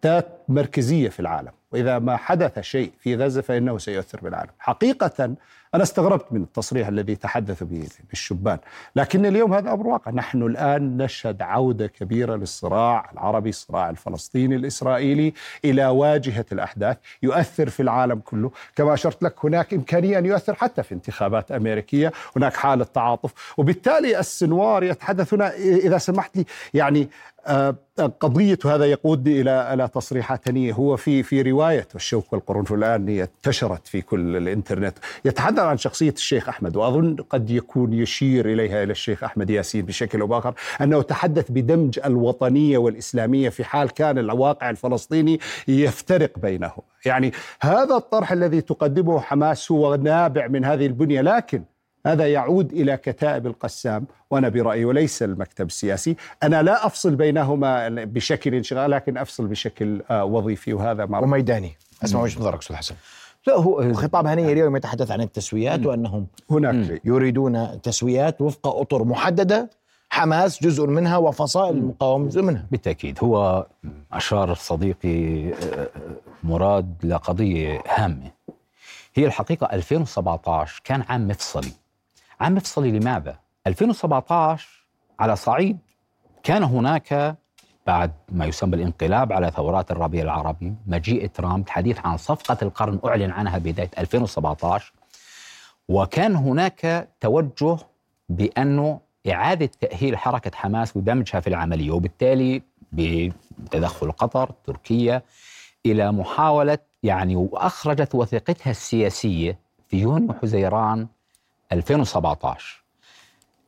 ذات 0.04 0.26
مركزية 0.48 1.08
في 1.08 1.20
العالم. 1.20 1.52
وإذا 1.72 1.98
ما 1.98 2.16
حدث 2.16 2.58
شيء 2.60 2.92
في 3.00 3.16
غزة 3.16 3.40
فإنه 3.40 3.78
سيؤثر 3.78 4.20
بالعالم 4.20 4.50
حقيقة 4.58 5.34
أنا 5.74 5.82
استغربت 5.82 6.32
من 6.32 6.42
التصريح 6.42 6.88
الذي 6.88 7.16
تحدث 7.16 7.62
به 7.62 7.88
الشبان. 8.12 8.58
لكن 8.96 9.26
اليوم 9.26 9.54
هذا 9.54 9.72
أمر 9.72 9.86
واقع. 9.86 10.10
نحن 10.10 10.42
الآن 10.42 10.96
نشهد 10.96 11.42
عودة 11.42 11.86
كبيرة 11.86 12.36
للصراع 12.36 13.10
العربي 13.12 13.48
الصراع 13.48 13.90
الفلسطيني 13.90 14.56
الإسرائيلي 14.56 15.32
إلى 15.64 15.86
واجهة 15.86 16.44
الأحداث 16.52 16.96
يؤثر 17.22 17.68
في 17.68 17.82
العالم 17.82 18.18
كله. 18.18 18.50
كما 18.76 18.94
أشرت 18.94 19.22
لك 19.22 19.44
هناك 19.44 19.74
إمكانية 19.74 20.18
أن 20.18 20.26
يؤثر 20.26 20.54
حتى 20.54 20.82
في 20.82 20.94
انتخابات 20.94 21.52
أمريكية. 21.52 22.12
هناك 22.36 22.56
حالة 22.56 22.84
تعاطف. 22.84 23.54
وبالتالي 23.56 24.18
السنوار 24.20 24.82
يتحدث 24.82 25.34
هنا 25.34 25.54
إذا 25.56 25.98
سمحت 25.98 26.36
لي 26.36 26.44
يعني 26.74 27.08
آه، 27.46 27.76
قضية 28.20 28.58
هذا 28.64 28.84
يقودني 28.84 29.40
إلى 29.40 29.74
إلى 29.74 29.88
تصريحات 29.88 30.48
هو 30.48 30.96
في 30.96 31.22
في 31.22 31.42
رواية 31.42 31.88
الشوك 31.94 32.32
والقرنفل 32.32 32.74
الآن 32.74 33.08
انتشرت 33.08 33.86
في 33.86 34.00
كل 34.02 34.36
الإنترنت. 34.36 34.98
يتحدث 35.24 35.61
عن 35.62 35.78
شخصية 35.78 36.10
الشيخ 36.10 36.48
أحمد 36.48 36.76
وأظن 36.76 37.16
قد 37.30 37.50
يكون 37.50 37.92
يشير 37.92 38.52
إليها 38.52 38.82
إلى 38.82 38.92
الشيخ 38.92 39.24
أحمد 39.24 39.50
ياسين 39.50 39.86
بشكل 39.86 40.20
أو 40.20 40.26
بآخر 40.26 40.54
أنه 40.80 41.02
تحدث 41.02 41.50
بدمج 41.50 41.98
الوطنية 42.04 42.78
والإسلامية 42.78 43.48
في 43.48 43.64
حال 43.64 43.90
كان 43.90 44.18
الواقع 44.18 44.70
الفلسطيني 44.70 45.40
يفترق 45.68 46.38
بينهما. 46.38 46.82
يعني 47.06 47.32
هذا 47.60 47.96
الطرح 47.96 48.32
الذي 48.32 48.60
تقدمه 48.60 49.20
حماس 49.20 49.72
هو 49.72 49.94
نابع 49.94 50.46
من 50.48 50.64
هذه 50.64 50.86
البنية 50.86 51.20
لكن 51.20 51.64
هذا 52.06 52.26
يعود 52.26 52.72
إلى 52.72 52.96
كتائب 52.96 53.46
القسام 53.46 54.06
وأنا 54.30 54.48
برأيي 54.48 54.84
وليس 54.84 55.22
المكتب 55.22 55.66
السياسي، 55.66 56.16
أنا 56.42 56.62
لا 56.62 56.86
أفصل 56.86 57.14
بينهما 57.14 57.88
بشكل 57.88 58.54
انشغال 58.54 58.90
لكن 58.90 59.18
أفصل 59.18 59.46
بشكل 59.46 60.02
آه، 60.10 60.24
وظيفي 60.24 60.72
وهذا 60.72 61.06
ما 61.06 61.18
وميداني. 61.18 61.76
أسمع 62.04 62.22
وجهة 62.22 62.40
نظرك 62.40 62.58
أستاذ 62.60 62.76
حسن. 62.76 62.94
لا 63.46 63.54
هو 63.54 63.92
خطاب 63.92 64.26
هنيه 64.26 64.52
اليوم 64.52 64.76
يتحدث 64.76 65.10
عن 65.10 65.20
التسويات 65.20 65.86
وأنهم 65.86 66.26
هناك 66.50 67.00
يريدون 67.04 67.80
تسويات 67.80 68.40
وفق 68.40 68.66
أطر 68.66 69.04
محددة 69.04 69.70
حماس 70.10 70.62
جزء 70.62 70.86
منها 70.86 71.16
وفصائل 71.16 71.76
المقاومه 71.76 72.28
جزء 72.28 72.42
منها. 72.42 72.66
بالتأكيد. 72.70 73.18
هو 73.22 73.66
أشار 74.12 74.54
صديقي 74.54 75.48
آه، 75.52 75.88
مراد 76.44 76.94
لقضية 77.04 77.82
هامة. 77.88 78.30
هي 79.14 79.26
الحقيقة 79.26 79.68
2017 79.72 80.80
كان 80.84 81.02
عام 81.08 81.28
مفصلي. 81.28 81.72
عام 82.40 82.54
مفصلي 82.54 82.90
لماذا؟ 82.98 83.36
2017 83.66 84.68
على 85.20 85.36
صعيد 85.36 85.78
كان 86.42 86.62
هناك 86.62 87.36
بعد 87.86 88.12
ما 88.28 88.46
يسمى 88.46 88.76
الانقلاب 88.76 89.32
على 89.32 89.50
ثورات 89.50 89.90
الربيع 89.90 90.22
العربي 90.22 90.74
مجيء 90.86 91.26
ترامب 91.26 91.66
الحديث 91.66 91.98
عن 92.04 92.16
صفقة 92.16 92.56
القرن 92.62 92.98
أعلن 93.04 93.30
عنها 93.30 93.58
بداية 93.58 93.90
2017 93.98 94.92
وكان 95.88 96.36
هناك 96.36 97.08
توجه 97.20 97.76
بأنه 98.28 99.00
إعادة 99.30 99.70
تأهيل 99.80 100.16
حركة 100.18 100.50
حماس 100.54 100.96
ودمجها 100.96 101.40
في 101.40 101.46
العملية 101.46 101.90
وبالتالي 101.90 102.62
بتدخل 102.92 104.12
قطر 104.12 104.50
تركيا 104.66 105.22
إلى 105.86 106.12
محاولة 106.12 106.78
يعني 107.02 107.36
وأخرجت 107.36 108.14
وثيقتها 108.14 108.70
السياسية 108.70 109.58
في 109.88 109.96
يونيو 109.96 110.32
حزيران 110.32 111.06
2017 111.72 112.81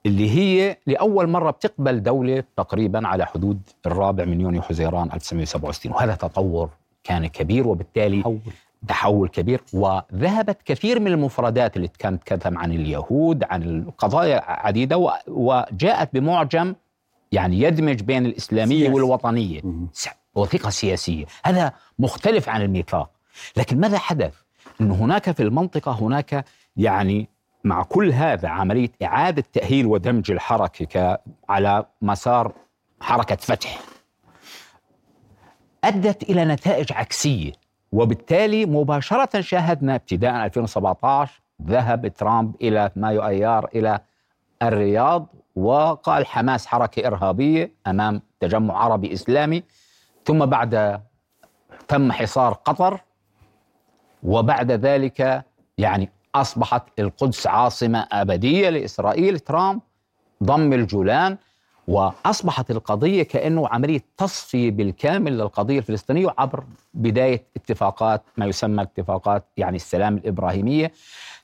اللي 0.06 0.30
هي 0.30 0.76
لأول 0.86 1.28
مرة 1.28 1.50
بتقبل 1.50 2.02
دولة 2.02 2.44
تقريبا 2.56 3.08
على 3.08 3.26
حدود 3.26 3.60
الرابع 3.86 4.24
من 4.24 4.40
يونيو 4.40 4.62
حزيران 4.62 5.12
1967 5.12 5.92
وهذا 5.92 6.14
تطور 6.14 6.70
كان 7.04 7.26
كبير 7.26 7.68
وبالتالي 7.68 8.20
تحول. 8.22 8.38
تحول 8.88 9.28
كبير 9.28 9.60
وذهبت 9.72 10.62
كثير 10.64 11.00
من 11.00 11.06
المفردات 11.06 11.76
اللي 11.76 11.88
كانت 11.98 12.22
تتكلم 12.22 12.58
عن 12.58 12.72
اليهود 12.72 13.44
عن 13.44 13.62
القضايا 13.62 14.42
عديدة 14.46 15.12
وجاءت 15.26 16.08
بمعجم 16.14 16.74
يعني 17.32 17.60
يدمج 17.60 18.02
بين 18.02 18.26
الإسلامية 18.26 18.78
سياسي. 18.78 18.92
والوطنية. 18.92 19.60
وثيقة 20.34 20.70
سياسية. 20.70 21.24
هذا 21.44 21.72
مختلف 21.98 22.48
عن 22.48 22.62
الميثاق. 22.62 23.10
لكن 23.56 23.80
ماذا 23.80 23.98
حدث؟ 23.98 24.34
أن 24.80 24.90
هناك 24.90 25.30
في 25.30 25.42
المنطقة 25.42 25.92
هناك 25.92 26.44
يعني 26.76 27.28
مع 27.64 27.82
كل 27.82 28.12
هذا 28.12 28.48
عملية 28.48 28.90
إعادة 29.02 29.44
تأهيل 29.52 29.86
ودمج 29.86 30.30
الحركة 30.30 31.18
على 31.48 31.84
مسار 32.02 32.52
حركة 33.00 33.36
فتح. 33.36 33.80
أدت 35.84 36.22
إلى 36.22 36.44
نتائج 36.44 36.92
عكسية 36.92 37.52
وبالتالي 37.92 38.66
مباشرة 38.66 39.40
شاهدنا 39.40 39.94
ابتداء 39.94 40.44
2017 40.44 41.42
ذهب 41.62 42.08
ترامب 42.08 42.54
إلى 42.62 42.90
مايو 42.96 43.26
أيار 43.26 43.68
إلى 43.74 44.00
الرياض 44.62 45.26
وقال 45.56 46.26
حماس 46.26 46.66
حركة 46.66 47.06
إرهابية 47.06 47.74
أمام 47.86 48.22
تجمع 48.40 48.76
عربي 48.76 49.12
إسلامي. 49.12 49.62
ثم 50.24 50.46
بعد 50.46 51.00
تم 51.88 52.12
حصار 52.12 52.52
قطر 52.52 53.00
وبعد 54.22 54.72
ذلك 54.72 55.44
يعني 55.78 56.10
أصبحت 56.34 56.82
القدس 56.98 57.46
عاصمة 57.46 58.06
أبدية 58.12 58.70
لإسرائيل. 58.70 59.38
ترامب 59.38 59.80
ضم 60.42 60.72
الجولان 60.72 61.36
وأصبحت 61.88 62.70
القضية 62.70 63.22
كأنه 63.22 63.68
عملية 63.68 64.00
تصفية 64.16 64.70
بالكامل 64.70 65.38
للقضية 65.38 65.78
الفلسطينية 65.78 66.34
عبر 66.38 66.64
بداية 66.94 67.42
اتفاقات 67.56 68.22
ما 68.36 68.46
يسمى 68.46 68.82
اتفاقات 68.82 69.44
يعني 69.56 69.76
السلام 69.76 70.16
الإبراهيمية. 70.16 70.92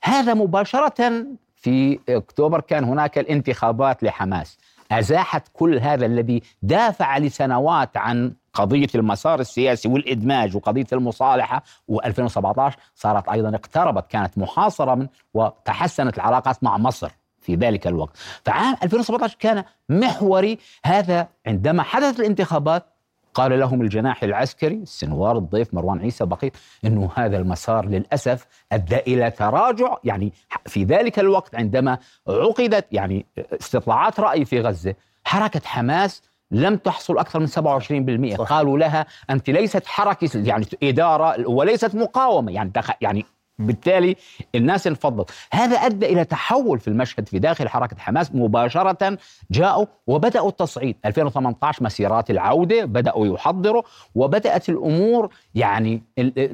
هذا 0.03 0.33
مباشرة 0.33 1.25
في 1.55 1.99
أكتوبر 2.09 2.61
كان 2.61 2.83
هناك 2.83 3.17
الانتخابات 3.17 4.03
لحماس. 4.03 4.57
أزاحت 4.91 5.47
كل 5.53 5.79
هذا 5.79 6.05
الذي 6.05 6.43
دافع 6.61 7.17
لسنوات 7.17 7.97
عن 7.97 8.33
قضية 8.53 8.87
المسار 8.95 9.39
السياسي 9.39 9.87
والإدماج 9.89 10.55
وقضية 10.55 10.87
المصالحة 10.93 11.63
و2017 11.91 12.71
صارت 12.95 13.29
أيضا 13.29 13.55
اقتربت 13.55 14.07
كانت 14.09 14.37
محاصرة 14.37 14.95
من 14.95 15.07
وتحسنت 15.33 16.17
العلاقات 16.17 16.63
مع 16.63 16.77
مصر 16.77 17.11
في 17.41 17.55
ذلك 17.55 17.87
الوقت. 17.87 18.17
فعام 18.45 18.75
2017 18.83 19.35
كان 19.39 19.63
محوري 19.89 20.57
هذا 20.85 21.27
عندما 21.47 21.83
حدثت 21.83 22.19
الانتخابات 22.19 22.85
قال 23.33 23.59
لهم 23.59 23.81
الجناح 23.81 24.23
العسكري 24.23 24.75
السنوار 24.75 25.37
الضيف 25.37 25.73
مروان 25.73 25.99
عيسى 25.99 26.25
بقيت 26.25 26.57
إنه 26.85 27.09
هذا 27.15 27.37
المسار 27.37 27.85
للأسف 27.85 28.47
أدى 28.71 28.97
إلى 28.97 29.31
تراجع. 29.31 29.97
يعني 30.03 30.33
في 30.65 30.83
ذلك 30.83 31.19
الوقت 31.19 31.55
عندما 31.55 31.97
عقدت 32.27 32.85
يعني 32.91 33.25
استطلاعات 33.35 34.19
رأي 34.19 34.45
في 34.45 34.61
غزة 34.61 34.95
حركة 35.23 35.61
حماس 35.65 36.21
لم 36.51 36.75
تحصل 36.75 37.17
أكثر 37.17 37.39
من 37.39 37.47
27% 37.47 38.37
صح. 38.37 38.49
قالوا 38.53 38.77
لها 38.77 39.05
أنت 39.29 39.49
ليست 39.49 39.85
حركة 39.85 40.29
يعني 40.35 40.65
إدارة 40.83 41.49
وليست 41.49 41.95
مقاومة. 41.95 42.51
يعني 42.51 42.71
يعني 43.01 43.25
بالتالي 43.59 44.15
الناس 44.55 44.87
انفضت. 44.87 45.31
هذا 45.53 45.77
أدى 45.77 46.05
إلى 46.05 46.25
تحول 46.25 46.79
في 46.79 46.87
المشهد 46.87 47.27
في 47.27 47.39
داخل 47.39 47.69
حركة 47.69 47.97
حماس 47.99 48.35
مباشرة 48.35 49.17
جاءوا 49.51 49.85
وبدأوا 50.07 50.49
التصعيد. 50.49 50.95
2018 51.05 51.83
مسيرات 51.83 52.29
العودة 52.31 52.85
بدأوا 52.85 53.27
يحضروا 53.27 53.83
وبدأت 54.15 54.69
الأمور 54.69 55.33
يعني 55.55 56.03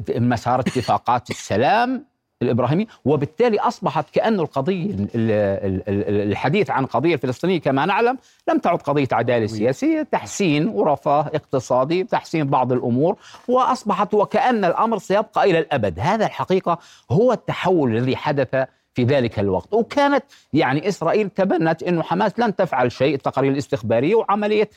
مسار 0.10 0.60
اتفاقات 0.60 1.30
السلام 1.30 2.06
الإبراهيمي 2.42 2.88
وبالتالي 3.06 3.60
أصبحت 3.60 4.06
كأن 4.14 4.40
القضية 4.40 4.96
الحديث 5.16 6.70
عن 6.70 6.86
قضية 6.86 7.16
فلسطينيه 7.16 7.60
كما 7.60 7.86
نعلم 7.86 8.18
لم 8.50 8.58
تعد 8.60 8.82
قضية 8.82 9.08
عدالة 9.12 9.46
سياسية 9.48 10.02
تحسين 10.12 10.68
ورفاه 10.68 11.22
اقتصادي 11.34 12.04
تحسين 12.04 12.44
بعض 12.50 12.72
الأمور 12.72 13.16
وأصبحت 13.48 14.14
وكأن 14.14 14.66
الأمر 14.66 14.98
سيبقى 14.98 15.44
إلى 15.50 15.60
الأبد. 15.60 16.00
هذا 16.00 16.26
الحقيقة 16.26 16.78
هو 17.12 17.32
التحول 17.34 17.98
الذي 17.98 18.16
حدث 18.16 18.66
في 18.94 19.04
ذلك 19.04 19.40
الوقت. 19.40 19.74
وكانت 19.74 20.24
يعني 20.54 20.88
إسرائيل 20.88 21.30
تبنت 21.30 21.84
أنه 21.84 22.04
حماس 22.04 22.40
لن 22.40 22.56
تفعل 22.56 22.92
شيء 22.92 23.16
التقارير 23.16 23.52
الاستخبارية 23.52 24.16
وعملية 24.16 24.70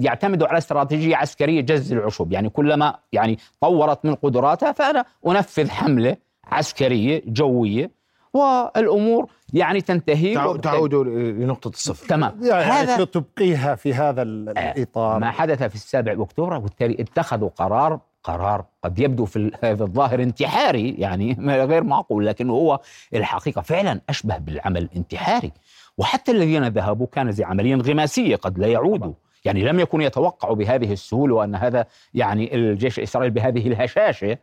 يعتمدوا 0.00 0.48
على 0.48 0.58
استراتيجية 0.58 1.16
عسكرية 1.16 1.60
جز 1.60 1.92
العشب 1.92 2.32
يعني 2.32 2.48
كلما 2.48 2.94
يعني 3.12 3.38
طورت 3.60 4.04
من 4.04 4.14
قدراتها 4.14 4.72
فأنا 4.72 5.04
أنفذ 5.26 5.70
حملة 5.70 6.16
عسكرية 6.46 7.22
جوية 7.26 7.90
والأمور 8.32 9.26
يعني 9.52 9.80
تنتهي 9.80 10.34
تعود 10.62 10.94
لنقطة 10.94 11.68
الصفر. 11.68 12.08
تمام. 12.08 12.38
يعني 12.42 12.64
هذا 12.64 13.04
تبقيها 13.04 13.74
في 13.74 13.94
هذا 13.94 14.22
الإطار؟ 14.22 15.18
ما 15.18 15.30
حدث 15.30 15.62
في 15.62 15.74
السابع 15.74 16.22
اكتوبر 16.22 16.54
وبالتالي 16.54 16.96
اتخذوا 17.00 17.48
قرار 17.48 18.00
قرار 18.24 18.64
قد 18.84 18.98
يبدو 18.98 19.24
في 19.24 19.50
الظاهر 19.64 20.22
انتحاري 20.22 20.90
يعني 20.90 21.36
غير 21.70 21.84
معقول 21.84 22.26
لكن 22.26 22.50
هو 22.50 22.80
الحقيقة 23.14 23.62
فعلا 23.62 24.00
أشبه 24.08 24.38
بالعمل 24.38 24.82
الانتحاري. 24.82 25.52
وحتى 25.98 26.32
الذين 26.32 26.68
ذهبوا 26.68 27.06
كان 27.06 27.32
زي 27.32 27.44
عملية 27.44 27.74
انغماسية 27.74 28.36
قد 28.36 28.58
لا 28.58 28.66
يعودوا. 28.66 29.12
يعني 29.44 29.64
لم 29.64 29.80
يكونوا 29.80 30.06
يتوقعوا 30.06 30.54
بهذه 30.54 30.92
السهولة 30.92 31.34
وأن 31.34 31.54
هذا 31.54 31.86
يعني 32.14 32.54
الجيش 32.54 32.98
الإسرائيلي 32.98 33.34
بهذه 33.34 33.68
الهشاشة 33.68 34.38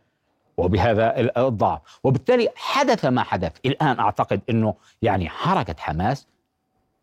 وبهذا 0.56 1.20
الضعف. 1.38 1.80
وبالتالي 2.04 2.48
حدث 2.56 3.04
ما 3.04 3.22
حدث. 3.22 3.52
الآن 3.66 3.98
أعتقد 3.98 4.40
أنه 4.50 4.74
يعني 5.02 5.28
حركة 5.28 5.74
حماس 5.78 6.26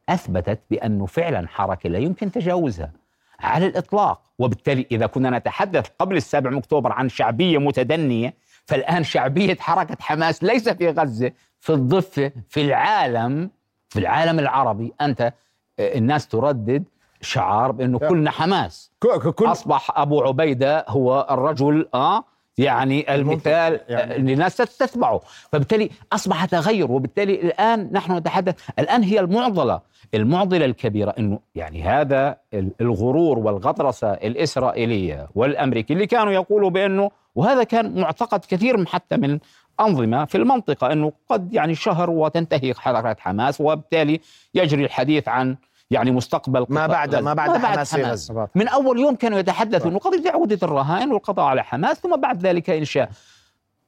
أثبتت 0.10 0.60
بأنه 0.70 1.06
فعلا 1.06 1.47
حركة 1.47 1.89
لا 1.89 1.99
يمكن 1.99 2.32
تجاوزها 2.32 2.91
على 3.39 3.66
الإطلاق. 3.66 4.22
وبالتالي 4.39 4.88
إذا 4.91 5.06
كنا 5.06 5.30
نتحدث 5.30 5.88
قبل 5.99 6.18
السابع 6.18 6.58
أكتوبر 6.58 6.91
عن 6.91 7.10
شعبية 7.10 7.58
متدنية 7.58 8.34
فالآن 8.66 9.04
شعبية 9.04 9.56
حركة 9.60 9.97
حماس 9.99 10.43
ليس 10.43 10.70
في 10.70 10.89
غزة 10.89 11.32
في 11.60 11.74
الضفة 11.74 12.32
في 12.49 12.62
العالم 12.62 13.49
في 13.89 13.99
العالم 13.99 14.39
العربي. 14.39 14.93
أنت 15.02 15.34
الناس 15.80 16.28
تردد 16.28 16.84
شعار 17.22 17.72
بأنه 17.72 17.99
كلنا 17.99 18.32
حماس. 18.32 18.91
كل 18.99 19.45
أصبح 19.45 19.99
أبو 19.99 20.24
عبيدة 20.24 20.86
هو 20.88 21.28
الرجل 21.32 21.89
آه 21.93 22.24
يعني 22.58 23.16
المثال 23.16 23.80
يعني. 23.89 24.34
الناس 24.34 24.58
تتبعه 24.58 25.22
فبالتالي 25.52 25.89
أصبح 26.14 26.45
تغير 26.45 26.91
وبالتالي 26.91 27.41
الآن 27.41 27.89
نحن 27.91 28.18
نتحدث 28.18 28.70
الآن 28.80 29.04
هي 29.04 29.20
المعضلة 29.20 29.82
المعضلة 30.14 30.66
الكبيرة 30.66 31.14
أنه 31.20 31.39
يعني 31.56 31.84
هذا 31.84 32.38
الغرور 32.82 33.39
والغطرسة 33.39 34.14
الإسرائيلية 34.14 35.28
والأمريكي 35.36 35.93
اللي 35.93 36.08
كانوا 36.08 36.34
يقولوا 36.34 36.70
بأنه 36.70 37.12
وهذا 37.36 37.64
كان 37.64 38.02
معتقد 38.02 38.45
كثير 38.45 38.86
حتى 38.86 39.18
من 39.18 39.39
أنظمة 39.80 40.26
في 40.26 40.38
المنطقة 40.38 40.91
أنه 40.91 41.12
قد 41.30 41.54
يعني 41.54 41.76
شهر 41.76 42.10
وتنتهي 42.10 42.74
حركة 42.74 43.16
حماس 43.20 43.62
وبالتالي 43.62 44.20
يجري 44.56 44.86
الحديث 44.86 45.28
عن 45.28 45.58
يعني 45.91 46.11
مستقبل 46.11 46.65
ما 46.69 46.87
بعد 46.87 47.15
ما 47.15 47.33
بعد, 47.33 47.49
ما 47.49 47.57
بعد 47.57 47.73
حماس, 47.73 47.95
في 47.95 48.03
غزه 48.03 48.47
من 48.55 48.67
أول 48.67 48.99
يوم 48.99 49.15
كانوا 49.15 49.39
يتحدثوا 49.39 49.91
انه 49.91 49.99
قضيه 49.99 50.31
عودة 50.31 50.59
الرهائن 50.63 51.11
والقضاء 51.11 51.45
على 51.45 51.63
حماس 51.63 51.97
ثم 51.99 52.15
بعد 52.21 52.45
ذلك 52.45 52.69
انشاء 52.69 53.09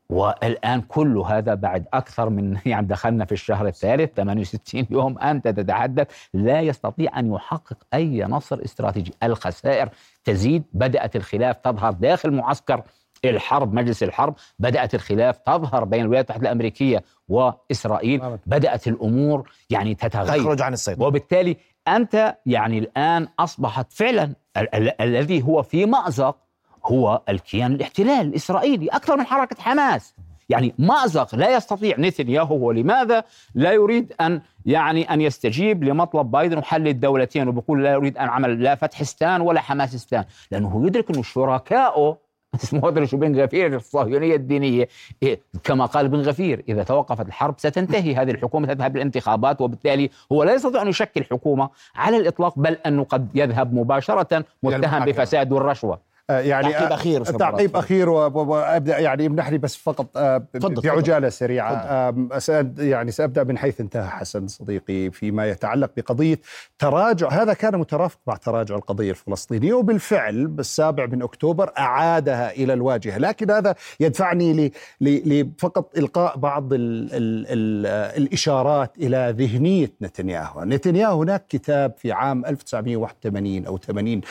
والآن 0.09 0.81
كل 0.81 1.17
هذا 1.17 1.53
بعد 1.53 1.85
أكثر 1.93 2.29
من 2.29 2.57
يعني 2.65 2.87
دخلنا 2.87 3.25
في 3.25 3.31
الشهر 3.31 3.67
الثالث 3.67 4.15
68 4.15 4.85
يوم 4.89 5.19
أنت 5.19 5.47
تتحدث. 5.47 6.07
لا 6.33 6.61
يستطيع 6.61 7.19
أن 7.19 7.33
يحقق 7.33 7.77
أي 7.93 8.23
نصر 8.23 8.59
استراتيجي. 8.65 9.13
الخسائر 9.23 9.89
تزيد 10.23 10.63
بدأت 10.73 11.15
الخلاف 11.15 11.57
تظهر 11.57 11.91
داخل 11.91 12.31
معسكر 12.31 12.83
الحرب 13.25 13.73
مجلس 13.73 14.03
الحرب 14.03 14.35
بدأت 14.59 14.95
الخلاف 14.95 15.37
تظهر 15.37 15.83
بين 15.83 16.01
الولايات 16.01 16.29
المتحدة 16.29 16.47
الأمريكية 16.49 17.03
وإسرائيل 17.27 18.37
بدأت 18.45 18.87
الأمور 18.87 19.49
يعني 19.69 19.95
تتغير. 19.95 20.41
تخرج 20.43 20.61
عن 20.61 20.73
السيطرة. 20.73 21.05
وبالتالي 21.07 21.57
أنت 21.87 22.37
يعني 22.45 22.77
الآن 22.79 23.27
أصبحت 23.39 23.93
فعلا 23.93 24.23
ال- 24.57 24.75
ال- 24.75 25.01
الذي 25.01 25.41
هو 25.43 25.63
في 25.63 25.85
مأزق 25.85 26.37
هو 26.85 27.21
الكيان 27.29 27.73
الاحتلال 27.73 28.27
الإسرائيلي 28.27 28.87
أكثر 28.87 29.17
من 29.17 29.25
حركة 29.25 29.61
حماس. 29.61 30.15
يعني 30.49 30.75
مأزق 30.79 31.35
لا 31.35 31.55
يستطيع 31.55 31.95
نتنياهو 31.99 32.55
ولماذا؟ 32.67 33.23
لا 33.55 33.71
يريد 33.71 34.13
أن 34.21 34.41
يعني 34.65 35.13
أن 35.13 35.21
يستجيب 35.21 35.83
لمطلب 35.83 36.31
بايدن 36.31 36.57
وحل 36.57 36.87
الدولتين 36.87 37.47
وبيقول 37.47 37.83
لا 37.83 37.91
يريد 37.91 38.17
أن 38.17 38.29
عمل 38.29 38.63
لا 38.63 38.75
فتحستان 38.75 39.41
ولا 39.41 39.61
حماسستان 39.61 40.23
لأنه 40.51 40.87
يدرك 40.87 41.09
انه 41.11 41.23
شركائه 41.23 42.17
سموتريتش 42.69 43.13
وبن 43.13 43.41
غفير 43.41 43.75
الصهيونية 43.75 44.35
الدينية. 44.35 44.87
إيه، 45.23 45.39
كما 45.63 45.85
قال 45.85 46.07
بن 46.07 46.21
غفير 46.21 46.63
إذا 46.69 46.83
توقفت 46.83 47.27
الحرب 47.27 47.55
ستنتهي. 47.57 48.15
هذه 48.15 48.31
الحكومة 48.31 48.73
تذهب 48.73 48.95
للانتخابات 48.95 49.61
وبالتالي 49.61 50.09
هو 50.31 50.43
لا 50.43 50.53
يستطيع 50.53 50.81
أن 50.81 50.87
يشكل 50.87 51.23
حكومة 51.23 51.69
على 51.95 52.17
الإطلاق 52.17 52.59
بل 52.59 52.73
انه 52.73 53.03
قد 53.03 53.29
يذهب 53.35 53.73
مباشرة 53.73 54.45
متهم 54.63 55.05
بفساد 55.05 55.51
والرشوه 55.51 56.12
يعني 56.29 56.73
تعقيب 56.73 56.91
آه، 56.91 56.93
أخير 56.93 57.23
تعقيب 57.23 57.75
أخير 57.75 58.09
وابدا 58.09 58.99
يعني 58.99 59.25
امنح 59.25 59.49
لي 59.49 59.57
بس 59.57 59.75
فقط 59.75 60.17
آه، 60.17 60.47
في 60.81 60.89
عجاله 60.89 61.29
سريعة. 61.29 62.11
فضل. 62.11 62.73
يعني 62.77 63.11
سأبدأ 63.11 63.43
من 63.43 63.57
حيث 63.57 63.81
انتهى 63.81 64.09
حسن 64.09 64.47
صديقي 64.47 65.11
فيما 65.11 65.45
يتعلق 65.45 65.91
بقضية 65.97 66.39
تراجع. 66.79 67.29
هذا 67.29 67.53
كان 67.53 67.77
مترافق 67.77 68.19
مع 68.27 68.35
تراجع 68.35 68.75
القضية 68.75 69.11
الفلسطينية 69.11 69.73
وبالفعل 69.73 70.47
بالسابع 70.47 71.05
من 71.05 71.21
أكتوبر 71.21 71.71
أعادها 71.77 72.51
إلى 72.51 72.73
الواجهة. 72.73 73.17
لكن 73.17 73.51
هذا 73.51 73.75
يدفعني 73.99 74.71
لفقط 75.01 75.97
إلقاء 75.97 76.37
بعض 76.37 76.73
ال 76.73 77.09
ال 77.13 77.45
ال 77.47 77.85
الإشارات 78.23 78.97
إلى 78.97 79.35
ذهنية 79.37 79.91
نتنياهو. 80.01 80.63
نتنياهو 80.63 81.21
هناك 81.21 81.47
كتاب 81.47 81.93
في 81.97 82.11
عام 82.11 82.45
1981 82.45 83.65
أو 83.65 83.77
80 83.77 84.21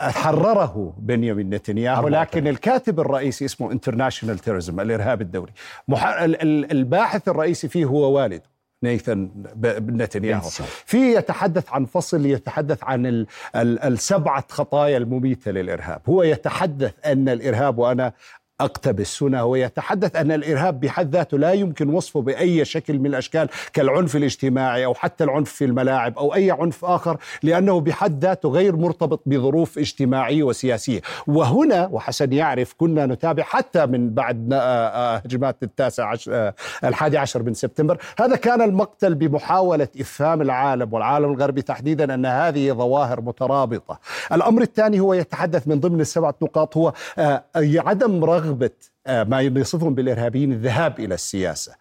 حرره 0.00 0.94
بنيامين 0.98 1.50
نتنياهو 1.50 2.08
لكن 2.08 2.46
الكاتب 2.46 3.00
الرئيسي 3.00 3.44
اسمه 3.44 3.72
انترناشونال 3.72 4.38
تيرزم 4.38 4.80
الإرهاب 4.80 5.20
الدولي. 5.20 5.52
الباحث 6.72 7.28
الرئيسي 7.28 7.68
فيه 7.68 7.84
هو 7.84 8.12
والده 8.12 8.42
نيثن 8.82 9.30
نتنياهو. 9.88 10.48
في 10.84 11.14
يتحدث 11.14 11.72
عن 11.72 11.84
فصل 11.84 12.26
يتحدث 12.26 12.84
عن 12.84 13.26
السبعة 13.56 14.44
خطايا 14.48 14.96
المميتة 14.96 15.50
للإرهاب. 15.50 16.00
هو 16.08 16.22
يتحدث 16.22 16.92
أن 17.06 17.28
الإرهاب 17.28 17.78
وأنا 17.78 18.12
اقتبس 18.60 19.22
هنا 19.22 19.40
هو 19.40 19.56
يتحدث 19.56 20.16
أن 20.16 20.32
الإرهاب 20.32 20.80
بحد 20.80 21.16
ذاته 21.16 21.38
لا 21.38 21.52
يمكن 21.52 21.88
وصفه 21.88 22.20
بأي 22.22 22.64
شكل 22.64 22.98
من 22.98 23.06
الأشكال 23.06 23.48
كالعنف 23.72 24.16
الاجتماعي 24.16 24.84
أو 24.84 24.94
حتى 24.94 25.24
العنف 25.24 25.52
في 25.52 25.64
الملاعب 25.64 26.18
أو 26.18 26.34
أي 26.34 26.50
عنف 26.50 26.84
آخر 26.84 27.16
لأنه 27.42 27.80
بحد 27.80 28.24
ذاته 28.24 28.48
غير 28.48 28.76
مرتبط 28.76 29.22
بظروف 29.26 29.78
اجتماعية 29.78 30.42
وسياسية. 30.42 31.00
وهنا 31.26 31.88
وحسن 31.92 32.32
يعرف 32.32 32.74
كنا 32.78 33.06
نتابع 33.06 33.42
حتى 33.42 33.86
من 33.86 34.10
بعد 34.10 34.52
آه، 34.52 34.56
آه، 34.56 35.16
هجمات 35.16 35.62
التاسع 35.62 36.08
عشر 36.08 36.34
آه، 36.34 36.54
الحادي 36.84 37.18
عشر 37.18 37.42
من 37.42 37.54
سبتمبر. 37.54 37.98
هذا 38.20 38.36
كان 38.36 38.62
المقتل 38.62 39.14
بمحاولة 39.14 39.88
إفهام 40.00 40.42
العالم 40.42 40.94
والعالم 40.94 41.32
الغربي 41.32 41.62
تحديدا 41.62 42.14
أن 42.14 42.26
هذه 42.26 42.72
ظواهر 42.72 43.20
مترابطة. 43.20 43.98
الأمر 44.32 44.62
الثاني 44.62 45.00
هو 45.00 45.14
يتحدث 45.14 45.68
من 45.68 45.80
ضمن 45.80 46.00
السبعه 46.00 46.34
نقاط 46.42 46.76
هو 46.76 46.92
عدم 47.56 48.24
رغبه 48.24 48.47
رغبه 48.48 48.70
آه، 49.06 49.24
ما 49.24 49.40
يصفهم 49.40 49.94
بالإرهابيين 49.94 50.52
الذهاب 50.52 51.00
إلى 51.00 51.14
السياسة. 51.14 51.72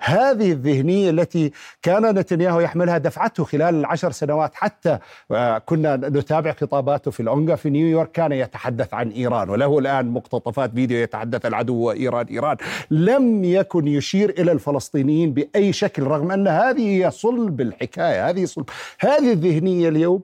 هذه 0.00 0.52
الذهنية 0.52 1.10
التي 1.10 1.52
كان 1.82 2.18
نتنياهو 2.18 2.60
يحملها 2.60 2.98
دفعته 2.98 3.44
خلال 3.44 3.74
العشر 3.74 4.10
سنوات 4.10 4.54
حتى 4.54 4.98
آه، 5.30 5.58
كنا 5.58 5.96
نتابع 5.96 6.52
خطاباته 6.52 7.10
في 7.10 7.20
الأونغا 7.20 7.56
في 7.56 7.70
نيويورك 7.70 8.12
كان 8.12 8.32
يتحدث 8.32 8.94
عن 8.94 9.10
إيران. 9.10 9.50
وله 9.50 9.78
الآن 9.78 10.06
مقتطفات 10.06 10.74
فيديو 10.74 10.98
يتحدث 10.98 11.46
العدو 11.46 11.74
وإيران 11.74 12.26
إيران. 12.26 12.56
لم 12.90 13.44
يكن 13.44 13.88
يشير 13.88 14.30
إلى 14.30 14.52
الفلسطينيين 14.52 15.32
بأي 15.32 15.72
شكل 15.72 16.02
رغم 16.02 16.30
أن 16.30 16.48
هذه 16.48 17.04
هي 17.06 17.10
صلب 17.10 17.60
الحكاية 17.60 18.30
هذه 18.30 18.44
صلب. 18.44 18.70
هذه 19.00 19.32
الذهنية 19.32 19.88
اليوم 19.88 20.22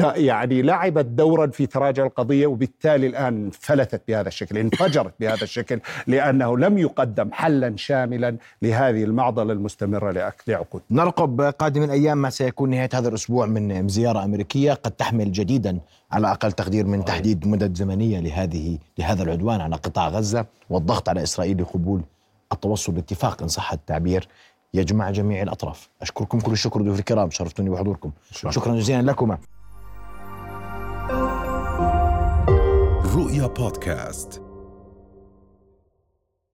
يعني 0.00 0.62
لعبت 0.62 1.04
دورا 1.04 1.46
في 1.46 1.66
تراجع 1.66 2.06
القضية 2.06 2.46
وبالتالي 2.46 3.06
الآن 3.06 3.50
فلتت 3.50 4.02
بهذا 4.08 4.28
الشكل، 4.28 4.58
انفجرت 4.58 5.14
بهذا 5.20 5.42
الشكل 5.42 5.80
لأنه 6.06 6.58
لم 6.58 6.78
يقدم 6.78 7.32
حلا 7.32 7.76
شاملا 7.76 8.36
لهذه 8.62 9.04
المعضلة 9.04 9.52
المستمرة 9.52 10.32
لعقود. 10.46 10.82
نرقب 10.90 11.40
قادم 11.40 11.82
الأيام 11.82 12.18
ما 12.18 12.30
سيكون 12.30 12.70
نهاية 12.70 12.88
هذا 12.94 13.08
الأسبوع 13.08 13.46
من 13.46 13.88
زيارة 13.88 14.24
أمريكية 14.24 14.72
قد 14.72 14.90
تحمل 14.90 15.32
جديدا 15.32 15.78
على 16.12 16.30
أقل 16.30 16.52
تقدير 16.52 16.86
من 16.86 17.04
تحديد 17.04 17.46
مدد 17.46 17.76
زمنية 17.76 18.20
لهذه 18.20 18.78
لهذا 18.98 19.22
العدوان 19.22 19.60
على 19.60 19.76
قطاع 19.76 20.08
غزة 20.08 20.46
والضغط 20.70 21.08
على 21.08 21.22
إسرائيل 21.22 21.62
لقبول 21.62 22.02
التوصل 22.52 22.94
لاتفاق 22.94 23.42
إن 23.42 23.48
صح 23.48 23.72
التعبير 23.72 24.28
يجمع 24.74 25.10
جميع 25.10 25.42
الأطراف. 25.42 25.88
أشكركم 26.02 26.40
كل 26.40 26.52
الشكر 26.52 26.82
ضيوف 26.82 26.98
الكرام 26.98 27.30
شرفتوني 27.30 27.70
بحضوركم. 27.70 28.10
شكرا 28.30 28.76
جزيلا 28.76 29.02
لكما. 29.02 29.38
رؤيا 33.18 33.46
بودكاست 33.46 34.42